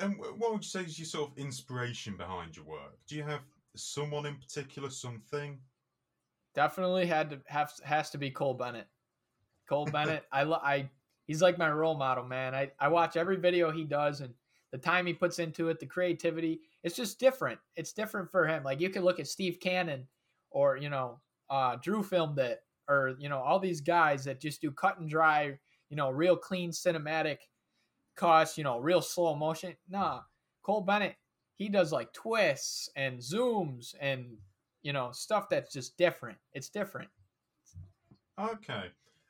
And 0.00 0.18
what 0.18 0.52
would 0.52 0.62
you 0.62 0.68
say 0.68 0.80
is 0.80 0.98
your 0.98 1.06
sort 1.06 1.30
of 1.30 1.38
inspiration 1.38 2.18
behind 2.18 2.54
your 2.54 2.66
work? 2.66 2.98
Do 3.08 3.16
you 3.16 3.22
have 3.22 3.40
someone 3.76 4.26
in 4.26 4.36
particular, 4.36 4.90
something? 4.90 5.58
definitely 6.56 7.06
had 7.06 7.30
to 7.30 7.40
have 7.46 7.72
has 7.84 8.10
to 8.10 8.18
be 8.18 8.30
Cole 8.30 8.54
Bennett. 8.54 8.88
Cole 9.68 9.84
Bennett, 9.84 10.24
I 10.32 10.42
lo- 10.42 10.60
I 10.62 10.90
he's 11.26 11.42
like 11.42 11.58
my 11.58 11.70
role 11.70 11.96
model, 11.96 12.24
man. 12.24 12.54
I 12.54 12.72
I 12.80 12.88
watch 12.88 13.16
every 13.16 13.36
video 13.36 13.70
he 13.70 13.84
does 13.84 14.22
and 14.22 14.34
the 14.72 14.78
time 14.78 15.06
he 15.06 15.12
puts 15.12 15.38
into 15.38 15.68
it, 15.68 15.78
the 15.78 15.86
creativity, 15.86 16.60
it's 16.82 16.96
just 16.96 17.20
different. 17.20 17.60
It's 17.76 17.92
different 17.92 18.32
for 18.32 18.46
him. 18.46 18.64
Like 18.64 18.80
you 18.80 18.90
can 18.90 19.04
look 19.04 19.20
at 19.20 19.28
Steve 19.28 19.58
Cannon 19.60 20.08
or, 20.50 20.76
you 20.76 20.90
know, 20.90 21.20
uh, 21.48 21.76
Drew 21.76 22.02
filmed 22.02 22.38
it, 22.40 22.60
or 22.88 23.14
you 23.18 23.28
know, 23.28 23.38
all 23.38 23.60
these 23.60 23.80
guys 23.80 24.24
that 24.24 24.40
just 24.40 24.60
do 24.60 24.72
cut 24.72 24.98
and 24.98 25.08
dry, 25.08 25.56
you 25.88 25.96
know, 25.96 26.10
real 26.10 26.36
clean 26.36 26.70
cinematic 26.70 27.38
cuts, 28.16 28.56
you 28.56 28.64
know, 28.64 28.78
real 28.80 29.02
slow 29.02 29.36
motion. 29.36 29.76
Nah, 29.88 30.22
Cole 30.62 30.80
Bennett, 30.80 31.16
he 31.56 31.68
does 31.68 31.92
like 31.92 32.12
twists 32.12 32.88
and 32.96 33.18
zooms 33.18 33.94
and 34.00 34.36
you 34.82 34.92
know 34.92 35.10
stuff 35.12 35.48
that's 35.48 35.72
just 35.72 35.96
different. 35.96 36.38
It's 36.52 36.68
different. 36.68 37.08
Okay, 38.38 38.84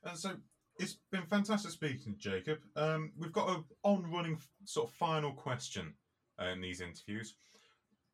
and 0.05 0.19
so 0.19 0.33
it's 0.79 0.99
been 1.11 1.27
fantastic 1.27 1.71
speaking 1.71 2.15
to 2.15 2.19
Jacob. 2.19 2.59
Um, 2.75 3.13
we've 3.19 3.33
got 3.33 3.49
a 3.49 3.65
on-running 3.83 4.39
sort 4.65 4.89
of 4.89 4.95
final 4.95 5.33
question 5.33 5.95
uh, 6.41 6.47
in 6.47 6.61
these 6.61 6.81
interviews. 6.81 7.35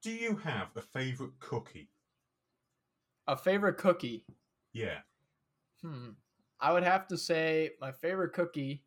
Do 0.03 0.11
you 0.11 0.37
have 0.37 0.69
a 0.77 0.83
favourite 0.83 1.33
cookie? 1.41 1.89
A 3.27 3.37
favorite 3.37 3.79
cookie. 3.79 4.27
Yeah. 4.73 4.99
Hmm. 5.81 6.11
I 6.61 6.73
would 6.73 6.85
have 6.85 7.09
to 7.09 7.17
say 7.17 7.71
my 7.81 7.91
favorite 7.91 8.33
cookie. 8.33 8.85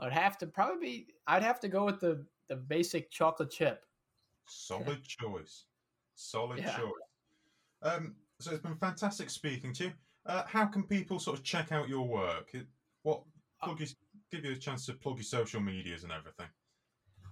I'd 0.00 0.12
have 0.12 0.38
to 0.38 0.46
probably 0.46 0.80
be. 0.80 1.06
I'd 1.26 1.42
have 1.42 1.60
to 1.60 1.68
go 1.68 1.84
with 1.84 2.00
the 2.00 2.24
the 2.48 2.56
basic 2.56 3.10
chocolate 3.10 3.50
chip. 3.50 3.84
Solid 4.46 5.04
choice. 5.04 5.66
Solid 6.14 6.58
Yeah. 6.58 6.76
choice. 6.76 6.92
Um, 7.82 8.16
so 8.40 8.52
it's 8.52 8.62
been 8.62 8.76
fantastic 8.76 9.30
speaking 9.30 9.72
to 9.74 9.84
you. 9.84 9.92
Uh, 10.26 10.44
how 10.46 10.66
can 10.66 10.84
people 10.84 11.18
sort 11.18 11.38
of 11.38 11.44
check 11.44 11.72
out 11.72 11.88
your 11.88 12.06
work? 12.06 12.54
It, 12.54 12.66
what 13.02 13.22
plug 13.62 13.80
your, 13.80 13.88
give 14.30 14.44
you 14.44 14.52
a 14.52 14.56
chance 14.56 14.86
to 14.86 14.94
plug 14.94 15.16
your 15.16 15.24
social 15.24 15.60
medias 15.60 16.04
and 16.04 16.12
everything. 16.12 16.46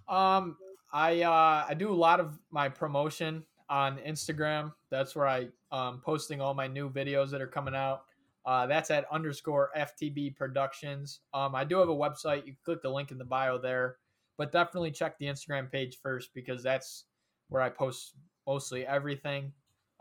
Um, 0.08 0.56
I 0.92 1.22
uh, 1.22 1.66
I 1.68 1.74
do 1.74 1.90
a 1.92 1.94
lot 1.94 2.18
of 2.20 2.38
my 2.50 2.68
promotion 2.68 3.44
on 3.68 3.98
Instagram. 3.98 4.72
That's 4.90 5.14
where 5.14 5.28
I 5.28 5.48
um 5.70 6.00
posting 6.04 6.40
all 6.40 6.54
my 6.54 6.66
new 6.66 6.90
videos 6.90 7.30
that 7.30 7.40
are 7.40 7.46
coming 7.46 7.74
out. 7.74 8.04
Uh, 8.44 8.66
that's 8.66 8.90
at 8.90 9.04
underscore 9.12 9.70
FTB 9.76 10.34
Productions. 10.34 11.20
Um, 11.34 11.54
I 11.54 11.62
do 11.62 11.76
have 11.78 11.88
a 11.88 11.94
website. 11.94 12.38
You 12.46 12.54
can 12.54 12.58
click 12.64 12.82
the 12.82 12.90
link 12.90 13.10
in 13.12 13.18
the 13.18 13.24
bio 13.24 13.58
there, 13.58 13.98
but 14.40 14.52
definitely 14.52 14.90
check 14.90 15.18
the 15.18 15.26
Instagram 15.26 15.70
page 15.70 15.98
first 16.02 16.30
because 16.32 16.62
that's 16.62 17.04
where 17.50 17.60
I 17.60 17.68
post 17.68 18.14
mostly 18.46 18.86
everything. 18.86 19.52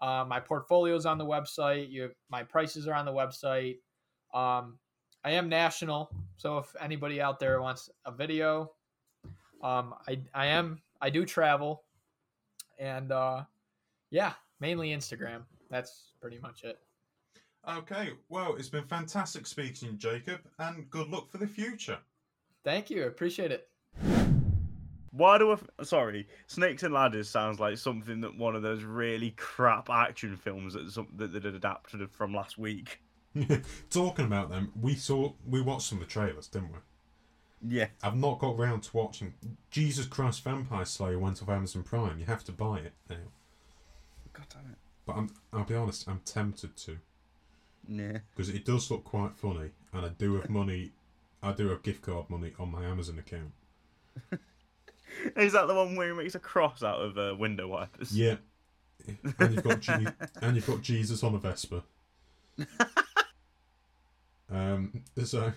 Uh, 0.02 0.24
my 0.26 0.42
is 0.96 1.06
on 1.06 1.18
the 1.18 1.26
website. 1.26 1.92
You, 1.92 2.12
my 2.32 2.44
prices 2.44 2.88
are 2.88 2.94
on 2.94 3.04
the 3.04 3.12
website. 3.12 3.80
Um, 4.34 4.80
I 5.26 5.32
am 5.32 5.50
national, 5.50 6.10
so 6.38 6.58
if 6.58 6.74
anybody 6.80 7.20
out 7.20 7.38
there 7.42 7.62
wants 7.62 7.90
a 8.06 8.14
video, 8.14 8.72
um, 9.62 9.94
I 10.08 10.22
I 10.34 10.46
am 10.46 10.82
I 11.02 11.10
do 11.10 11.26
travel, 11.26 11.84
and 12.78 13.12
uh, 13.12 13.44
yeah, 14.10 14.32
mainly 14.62 14.92
Instagram. 14.92 15.42
That's 15.70 16.14
pretty 16.22 16.40
much 16.40 16.64
it. 16.64 16.80
Okay, 17.68 18.12
well, 18.30 18.56
it's 18.56 18.70
been 18.70 18.86
fantastic 18.86 19.46
speaking 19.46 19.98
Jacob, 19.98 20.40
and 20.60 20.90
good 20.90 21.10
luck 21.10 21.30
for 21.30 21.40
the 21.40 21.48
future. 21.48 21.98
Thank 22.64 22.90
you, 22.90 23.04
appreciate 23.04 23.52
it. 23.52 24.29
Why 25.12 25.38
do 25.38 25.50
I? 25.52 25.54
f- 25.54 25.64
Sorry, 25.84 26.28
Snakes 26.48 26.84
and 26.84 26.94
Ladders 26.94 27.30
sounds 27.30 27.60
like 27.60 27.78
something 27.78 28.22
that 28.22 28.38
one 28.38 28.56
of 28.56 28.62
those 28.62 28.84
really 28.84 29.32
crap 29.32 29.90
action 29.90 30.36
films 30.36 30.74
that 30.74 30.92
some 30.92 31.08
that 31.16 31.34
that 31.34 31.44
had 31.46 31.56
adapted 31.56 32.10
from 32.12 32.34
last 32.34 32.58
week. 32.58 33.02
Talking 33.90 34.26
about 34.26 34.50
them, 34.50 34.72
we 34.80 34.96
saw 34.96 35.34
we 35.48 35.62
watched 35.62 35.88
some 35.88 36.00
of 36.02 36.08
the 36.08 36.12
trailers, 36.12 36.48
didn't 36.48 36.72
we? 36.72 37.78
Yeah, 37.78 37.88
I've 38.02 38.16
not 38.16 38.40
got 38.40 38.58
round 38.58 38.84
to 38.84 38.96
watching. 38.96 39.34
Jesus 39.70 40.06
Christ, 40.06 40.44
Vampire 40.44 40.86
Slayer 40.86 41.20
went 41.20 41.42
off 41.42 41.50
Amazon 41.50 41.84
Prime. 41.84 42.18
You 42.20 42.26
have 42.26 42.44
to 42.46 42.52
buy 42.52 42.80
it 42.80 42.94
now. 43.10 43.18
God 44.32 44.46
damn 44.50 44.72
it. 44.72 44.78
But 45.06 45.18
I'm, 45.18 45.30
I'll 45.52 45.64
be 45.66 45.76
honest, 45.76 46.08
I'm 46.08 46.22
tempted 46.24 46.78
to 46.78 47.00
Yeah. 47.88 48.20
because 48.36 48.50
it 48.50 48.64
does 48.64 48.90
look 48.90 49.04
quite 49.04 49.36
funny, 49.36 49.72
and 49.92 50.06
I 50.06 50.10
do 50.10 50.36
have 50.36 50.50
money. 50.50 50.92
I 51.44 51.52
do 51.52 51.68
have 51.70 51.84
gift 51.84 52.04
card 52.04 52.30
money 52.30 52.54
on 52.60 52.72
my 52.72 52.86
Amazon 52.86 53.20
account. 53.20 53.52
Is 55.36 55.54
that 55.54 55.68
the 55.68 55.74
one 55.74 55.96
where 55.96 56.10
he 56.10 56.14
makes 56.14 56.36
a 56.36 56.40
cross 56.40 56.84
out 56.84 57.02
of 57.02 57.18
uh, 57.18 57.36
window 57.38 57.68
wipers? 57.68 58.16
Yeah, 58.16 58.36
and 59.40 59.54
you've 59.54 59.64
got 59.64 59.80
Je- 59.80 60.08
and 60.42 60.56
you've 60.56 60.68
got 60.68 60.82
Jesus 60.82 61.24
on 61.24 61.36
a 61.36 61.38
Vespa. 61.38 61.84
um, 64.52 65.04
so 65.24 65.52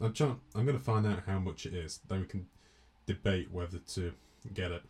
I'm 0.00 0.12
trying. 0.12 0.40
I'm 0.54 0.64
going 0.64 0.78
to 0.78 0.84
find 0.84 1.06
out 1.06 1.22
how 1.26 1.38
much 1.38 1.66
it 1.66 1.74
is. 1.74 2.00
Then 2.08 2.20
we 2.20 2.26
can 2.26 2.46
debate 3.06 3.50
whether 3.50 3.78
to 3.78 4.12
get 4.52 4.70
it. 4.70 4.82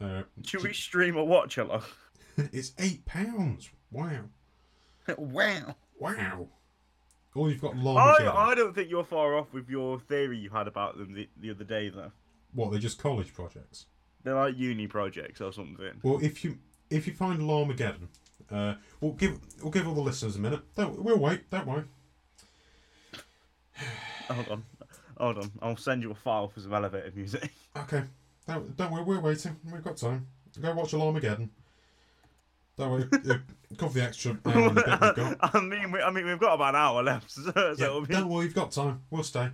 Uh, 0.00 0.22
Should 0.44 0.62
we 0.62 0.72
stream 0.72 1.16
a 1.16 1.24
watch 1.24 1.58
along? 1.58 1.82
it's 2.36 2.72
eight 2.78 3.04
pounds. 3.06 3.70
Wow, 3.90 4.24
wow. 5.16 5.76
wow. 5.98 6.48
All 7.34 7.50
you've 7.50 7.60
got 7.60 7.76
long. 7.76 7.98
I, 7.98 8.32
I 8.32 8.54
don't 8.54 8.74
think 8.74 8.90
you're 8.90 9.04
far 9.04 9.36
off 9.36 9.52
with 9.52 9.68
your 9.68 9.98
theory 9.98 10.38
you 10.38 10.50
had 10.50 10.68
about 10.68 10.96
them 10.96 11.14
the, 11.14 11.28
the 11.40 11.50
other 11.50 11.64
day, 11.64 11.88
though. 11.88 12.12
What? 12.54 12.70
They're 12.70 12.80
just 12.80 12.98
college 12.98 13.34
projects. 13.34 13.86
They're 14.22 14.34
like 14.34 14.56
uni 14.56 14.86
projects 14.86 15.40
or 15.40 15.52
something. 15.52 16.00
Well, 16.02 16.18
if 16.22 16.44
you 16.44 16.58
if 16.90 17.06
you 17.06 17.14
find 17.14 17.40
Llamageddon, 17.40 18.08
uh, 18.50 18.74
we'll 19.00 19.12
give 19.12 19.38
we'll 19.62 19.70
give 19.70 19.86
all 19.86 19.94
the 19.94 20.00
listeners 20.00 20.36
a 20.36 20.40
minute. 20.40 20.60
Don't, 20.74 21.02
we'll 21.02 21.18
wait. 21.18 21.50
Don't 21.50 21.66
worry. 21.66 21.84
Hold 24.28 24.48
on. 24.48 24.64
Hold 25.18 25.38
on. 25.38 25.50
I'll 25.62 25.76
send 25.76 26.02
you 26.02 26.10
a 26.10 26.14
file 26.14 26.48
for 26.48 26.60
some 26.60 26.72
elevator 26.72 27.12
music. 27.14 27.50
Okay. 27.76 28.04
Don't, 28.46 28.76
don't 28.76 28.92
worry. 28.92 29.02
We're 29.02 29.18
waiting. 29.18 29.56
We've 29.72 29.82
got 29.82 29.96
time. 29.96 30.28
Go 30.60 30.72
watch 30.74 30.92
Llamageddon. 30.92 31.48
Don't 32.78 32.90
worry. 32.90 33.08
cover 33.76 33.94
the 33.98 34.04
extra 34.04 34.38
hour 34.46 34.68
and 34.68 34.78
a 34.78 34.82
bit 34.82 34.86
we've 34.86 35.38
got. 35.40 35.54
I 35.56 35.60
mean, 35.60 35.90
we, 35.90 36.00
I 36.00 36.10
mean, 36.12 36.24
we've 36.24 36.38
got 36.38 36.54
about 36.54 36.76
an 36.76 36.80
hour 36.80 37.02
left, 37.02 37.32
so, 37.32 37.74
Yeah, 37.76 38.00
be... 38.06 38.14
Don't 38.14 38.28
worry. 38.28 38.44
You've 38.44 38.54
got 38.54 38.70
time. 38.70 39.02
We'll 39.10 39.24
stay. 39.24 39.50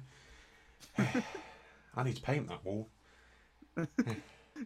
I 2.01 2.05
need 2.05 2.17
to 2.17 2.23
paint 2.23 2.49
that 2.49 2.65
wall. 2.65 2.89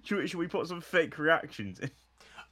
should, 0.05 0.19
we, 0.19 0.27
should 0.29 0.39
we 0.39 0.47
put 0.47 0.69
some 0.69 0.81
fake 0.81 1.19
reactions 1.19 1.81
in? 1.81 1.91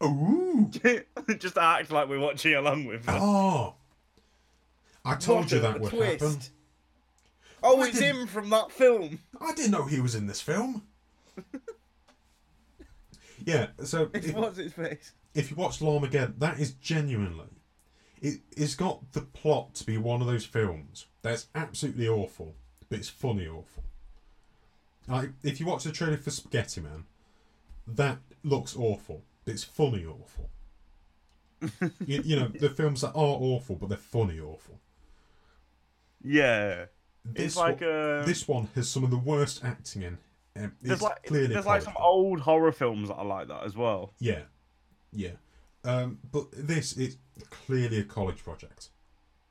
Ooh. 0.02 0.68
Just 1.38 1.56
act 1.56 1.92
like 1.92 2.08
we're 2.08 2.18
watching 2.18 2.54
along 2.54 2.86
with 2.86 3.04
them. 3.06 3.18
Oh. 3.22 3.74
I 5.04 5.14
told 5.14 5.52
you 5.52 5.60
that 5.60 5.80
would 5.80 5.92
happen. 5.92 6.38
Oh, 7.62 7.80
I 7.80 7.88
it's 7.88 7.98
didn't- 8.00 8.16
him 8.22 8.26
from 8.26 8.50
that 8.50 8.72
film. 8.72 9.20
I 9.40 9.52
didn't 9.54 9.70
know 9.70 9.84
he 9.86 10.00
was 10.00 10.16
in 10.16 10.26
this 10.26 10.40
film. 10.40 10.82
yeah. 13.44 13.68
So 13.84 14.10
It's 14.12 14.26
if- 14.28 14.34
what's 14.34 14.58
his 14.58 14.72
face? 14.72 15.12
if 15.34 15.50
you 15.50 15.56
watch 15.56 15.78
Llamageddon, 15.78 16.38
that 16.40 16.58
is 16.58 16.72
genuinely. 16.72 17.46
It, 18.20 18.40
it's 18.56 18.74
got 18.74 19.12
the 19.12 19.20
plot 19.22 19.74
to 19.76 19.86
be 19.86 19.96
one 19.98 20.20
of 20.20 20.26
those 20.26 20.44
films 20.44 21.06
that's 21.22 21.46
absolutely 21.54 22.08
awful, 22.08 22.54
but 22.88 22.98
it's 22.98 23.08
funny 23.08 23.46
awful. 23.46 23.84
If 25.42 25.60
you 25.60 25.66
watch 25.66 25.84
the 25.84 25.92
trailer 25.92 26.16
for 26.16 26.30
Spaghetti 26.30 26.80
Man, 26.80 27.04
that 27.86 28.18
looks 28.42 28.76
awful, 28.76 29.22
it's 29.46 29.64
funny 29.64 30.04
awful. 30.06 30.50
you, 32.06 32.22
you 32.22 32.36
know, 32.36 32.48
the 32.48 32.70
films 32.70 33.02
that 33.02 33.10
are 33.10 33.12
awful, 33.14 33.76
but 33.76 33.88
they're 33.88 33.98
funny 33.98 34.40
awful. 34.40 34.80
Yeah. 36.22 36.86
This 37.24 37.46
It's 37.46 37.56
like 37.56 37.80
one, 37.80 37.90
uh, 37.90 38.22
this 38.26 38.48
one 38.48 38.68
has 38.74 38.88
some 38.88 39.04
of 39.04 39.10
the 39.10 39.18
worst 39.18 39.64
acting 39.64 40.02
in. 40.02 40.18
Um, 40.56 40.72
there's 40.82 40.94
it's 40.94 41.02
like 41.02 41.24
clearly 41.24 41.46
a 41.46 41.48
there's 41.48 41.66
like 41.66 41.82
some 41.82 41.96
old 41.98 42.40
horror 42.40 42.72
films 42.72 43.08
that 43.08 43.14
are 43.14 43.24
like 43.24 43.48
that 43.48 43.64
as 43.64 43.76
well. 43.76 44.12
Yeah, 44.18 44.42
yeah. 45.12 45.32
Um, 45.84 46.18
but 46.30 46.46
this 46.52 46.96
is 46.96 47.16
clearly 47.50 47.98
a 47.98 48.04
college 48.04 48.42
project. 48.42 48.90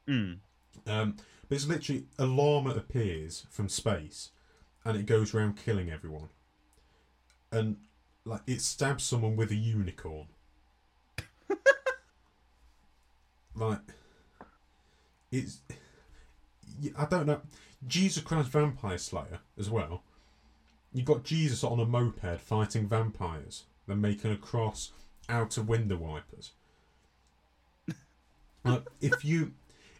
Mm. 0.07 0.39
Um, 0.87 1.15
but 1.47 1.55
it's 1.55 1.67
literally 1.67 2.05
a 2.19 2.25
llama 2.25 2.71
appears 2.71 3.45
from 3.49 3.67
space, 3.67 4.31
and 4.85 4.97
it 4.97 5.05
goes 5.05 5.33
around 5.33 5.57
killing 5.57 5.91
everyone, 5.91 6.29
and 7.51 7.77
like 8.25 8.41
it 8.47 8.61
stabs 8.61 9.03
someone 9.03 9.35
with 9.35 9.51
a 9.51 9.55
unicorn. 9.55 10.27
like, 13.55 13.79
it's 15.31 15.61
I 16.97 17.05
don't 17.05 17.27
know. 17.27 17.41
Jesus 17.87 18.23
Christ 18.23 18.49
Vampire 18.49 18.97
Slayer 18.97 19.39
as 19.57 19.69
well. 19.69 20.03
You've 20.93 21.05
got 21.05 21.23
Jesus 21.23 21.63
on 21.63 21.79
a 21.79 21.85
moped 21.85 22.41
fighting 22.41 22.87
vampires, 22.87 23.63
then 23.87 24.01
making 24.01 24.31
a 24.31 24.37
cross 24.37 24.91
out 25.29 25.57
of 25.57 25.69
window 25.69 25.97
wipers. 25.97 26.51
Uh, 28.63 28.81
if 28.99 29.25
you, 29.25 29.53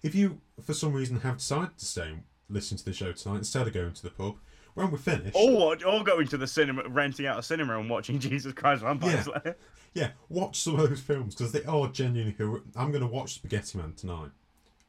if 0.04 0.14
you 0.14 0.40
for 0.64 0.76
some 0.76 0.94
reason 0.94 1.22
have 1.22 1.38
decided 1.38 1.76
to 1.80 1.84
stay 1.84 2.10
and 2.10 2.22
listen 2.48 2.78
to 2.78 2.86
the 2.86 2.94
show 2.94 3.12
tonight 3.12 3.40
instead 3.40 3.66
of 3.66 3.74
going 3.74 3.92
to 3.92 4.04
the 4.04 4.12
pub, 4.12 4.36
when 4.74 4.92
we're 4.92 4.98
finished, 4.98 5.36
Or 5.36 5.52
watch, 5.56 5.84
or 5.84 6.04
going 6.04 6.28
to 6.28 6.38
the 6.38 6.48
cinema, 6.48 6.88
renting 6.88 7.26
out 7.26 7.40
a 7.40 7.44
cinema 7.44 7.80
and 7.80 7.90
watching 7.90 8.20
Jesus 8.28 8.54
Christ 8.54 8.82
Vampire 8.82 9.12
Yeah. 9.12 9.22
Slayer. 9.24 9.56
yeah, 9.94 10.12
watch 10.30 10.60
some 10.60 10.80
of 10.80 10.90
those 10.90 11.00
films 11.02 11.36
because 11.36 11.52
they 11.52 11.64
are 11.66 11.88
genuinely. 11.88 12.36
I'm 12.76 12.92
going 12.92 13.02
to 13.02 13.08
watch 13.08 13.34
Spaghetti 13.36 13.78
Man 13.78 13.94
tonight 13.94 14.32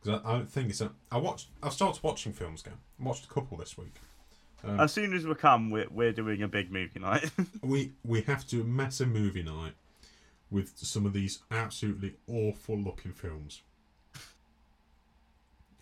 because 0.03 0.21
I, 0.25 0.29
I 0.29 0.33
don't 0.39 0.51
think 0.51 0.71
it's. 0.71 0.81
A, 0.81 0.91
I 1.11 1.19
watched. 1.19 1.49
I've 1.63 1.73
started 1.73 2.03
watching 2.03 2.33
films 2.33 2.61
again. 2.63 2.79
I 3.01 3.05
watched 3.05 3.25
a 3.25 3.29
couple 3.29 3.57
this 3.57 3.77
week. 3.77 3.95
Um, 4.65 4.79
As 4.79 4.93
soon 4.93 5.13
as 5.13 5.27
we 5.27 5.35
come, 5.35 5.71
we're, 5.71 5.89
we're 5.91 6.13
doing 6.13 6.41
a 6.43 6.47
big 6.49 6.71
movie 6.71 7.01
night. 7.01 7.31
we 7.63 7.93
we 8.05 8.23
have 8.23 8.45
to 8.47 8.57
do 8.57 8.61
a 8.61 8.65
massive 8.65 9.09
movie 9.09 9.43
night 9.43 9.73
with 10.53 10.75
some 10.79 11.05
of 11.07 11.13
these 11.13 11.41
absolutely 11.51 12.15
awful 12.29 12.79
looking 12.79 13.13
films. 13.13 13.63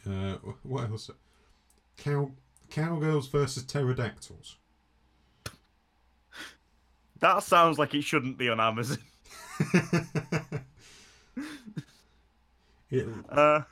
Uh, 0.08 0.36
what 0.62 0.88
else? 0.88 1.10
Cow 1.98 2.30
cowgirls 2.70 3.28
versus 3.28 3.64
pterodactyls. 3.64 4.56
That 7.20 7.42
sounds 7.42 7.78
like 7.78 7.94
it 7.94 8.02
shouldn't 8.02 8.38
be 8.38 8.48
on 8.48 8.60
Amazon. 8.60 8.98
it 12.90 13.06
Uh, 13.28 13.62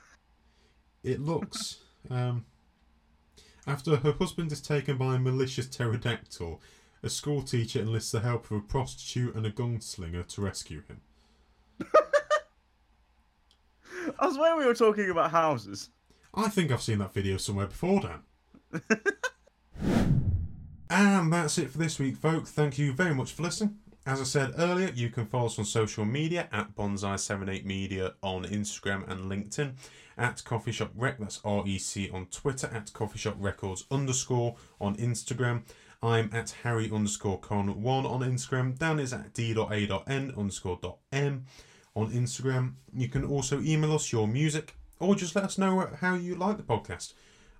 it 1.02 1.20
looks. 1.20 1.78
Um, 2.10 2.44
after 3.66 3.96
her 3.96 4.12
husband 4.12 4.52
is 4.52 4.60
taken 4.60 4.98
by 4.98 5.16
a 5.16 5.18
malicious 5.18 5.66
pterodactyl, 5.66 6.60
a 7.02 7.08
school 7.08 7.42
teacher 7.42 7.80
enlists 7.80 8.12
the 8.12 8.20
help 8.20 8.50
of 8.50 8.56
a 8.58 8.60
prostitute 8.60 9.34
and 9.34 9.46
a 9.46 9.50
gunslinger 9.50 10.26
to 10.26 10.40
rescue 10.42 10.82
him. 10.88 11.00
I 14.18 14.32
swear 14.32 14.56
we 14.56 14.66
were 14.66 14.74
talking 14.74 15.10
about 15.10 15.30
houses. 15.30 15.90
I 16.34 16.48
think 16.48 16.70
I've 16.70 16.82
seen 16.82 16.98
that 16.98 17.14
video 17.14 17.36
somewhere 17.36 17.66
before, 17.66 18.00
Dan. 18.00 18.22
and 20.90 21.32
that's 21.32 21.58
it 21.58 21.70
for 21.70 21.78
this 21.78 21.98
week, 21.98 22.16
folks. 22.16 22.50
Thank 22.50 22.78
you 22.78 22.92
very 22.92 23.14
much 23.14 23.32
for 23.32 23.42
listening. 23.42 23.78
As 24.06 24.20
I 24.20 24.24
said 24.24 24.54
earlier, 24.56 24.90
you 24.94 25.10
can 25.10 25.26
follow 25.26 25.46
us 25.46 25.58
on 25.58 25.64
social 25.64 26.04
media 26.04 26.48
at 26.50 26.74
Bonsai78Media 26.74 28.14
on 28.22 28.44
Instagram 28.44 29.06
and 29.08 29.30
LinkedIn, 29.30 29.74
at 30.16 30.42
Coffee 30.44 30.72
Shop 30.72 30.90
Rec, 30.96 31.18
that's 31.18 31.40
R 31.44 31.62
E 31.66 31.78
C 31.78 32.10
on 32.10 32.26
Twitter, 32.26 32.68
at 32.72 32.92
Coffee 32.92 33.18
Shop 33.18 33.36
Records 33.38 33.84
underscore 33.90 34.56
on 34.80 34.96
Instagram. 34.96 35.62
I'm 36.02 36.30
at 36.32 36.50
Harry 36.62 36.90
underscore 36.90 37.40
con1 37.40 37.84
on 37.86 38.20
Instagram. 38.20 38.78
Dan 38.78 38.98
is 38.98 39.12
at 39.12 39.34
D.A.N 39.34 40.32
underscore 40.36 40.78
dot 40.80 40.98
M 41.12 41.44
on 41.94 42.10
Instagram. 42.12 42.74
You 42.94 43.08
can 43.08 43.24
also 43.24 43.60
email 43.60 43.94
us 43.94 44.12
your 44.12 44.28
music 44.28 44.76
or 45.00 45.14
just 45.14 45.34
let 45.34 45.44
us 45.44 45.58
know 45.58 45.88
how 46.00 46.14
you 46.14 46.34
like 46.34 46.56
the 46.56 46.62
podcast 46.62 47.14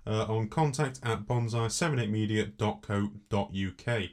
uh, 0.09 0.25
on 0.27 0.47
contact 0.47 0.99
at 1.03 1.27
bonsai78media.co.uk. 1.27 4.09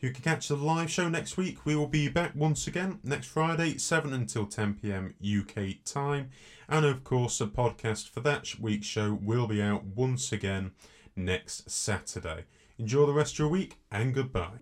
You 0.00 0.12
can 0.12 0.22
catch 0.22 0.46
the 0.46 0.54
live 0.54 0.88
show 0.90 1.08
next 1.08 1.36
week. 1.36 1.66
We 1.66 1.74
will 1.74 1.88
be 1.88 2.08
back 2.08 2.30
once 2.36 2.68
again 2.68 3.00
next 3.02 3.26
Friday, 3.26 3.78
7 3.78 4.12
until 4.12 4.46
10 4.46 4.74
pm 4.74 5.14
UK 5.20 5.82
time. 5.84 6.30
And 6.68 6.86
of 6.86 7.02
course, 7.02 7.38
the 7.38 7.48
podcast 7.48 8.08
for 8.08 8.20
that 8.20 8.60
week's 8.60 8.86
show 8.86 9.18
will 9.20 9.48
be 9.48 9.60
out 9.60 9.82
once 9.84 10.30
again 10.30 10.70
next 11.16 11.68
Saturday. 11.70 12.44
Enjoy 12.78 13.06
the 13.06 13.12
rest 13.12 13.32
of 13.34 13.40
your 13.40 13.48
week 13.48 13.78
and 13.90 14.14
goodbye. 14.14 14.58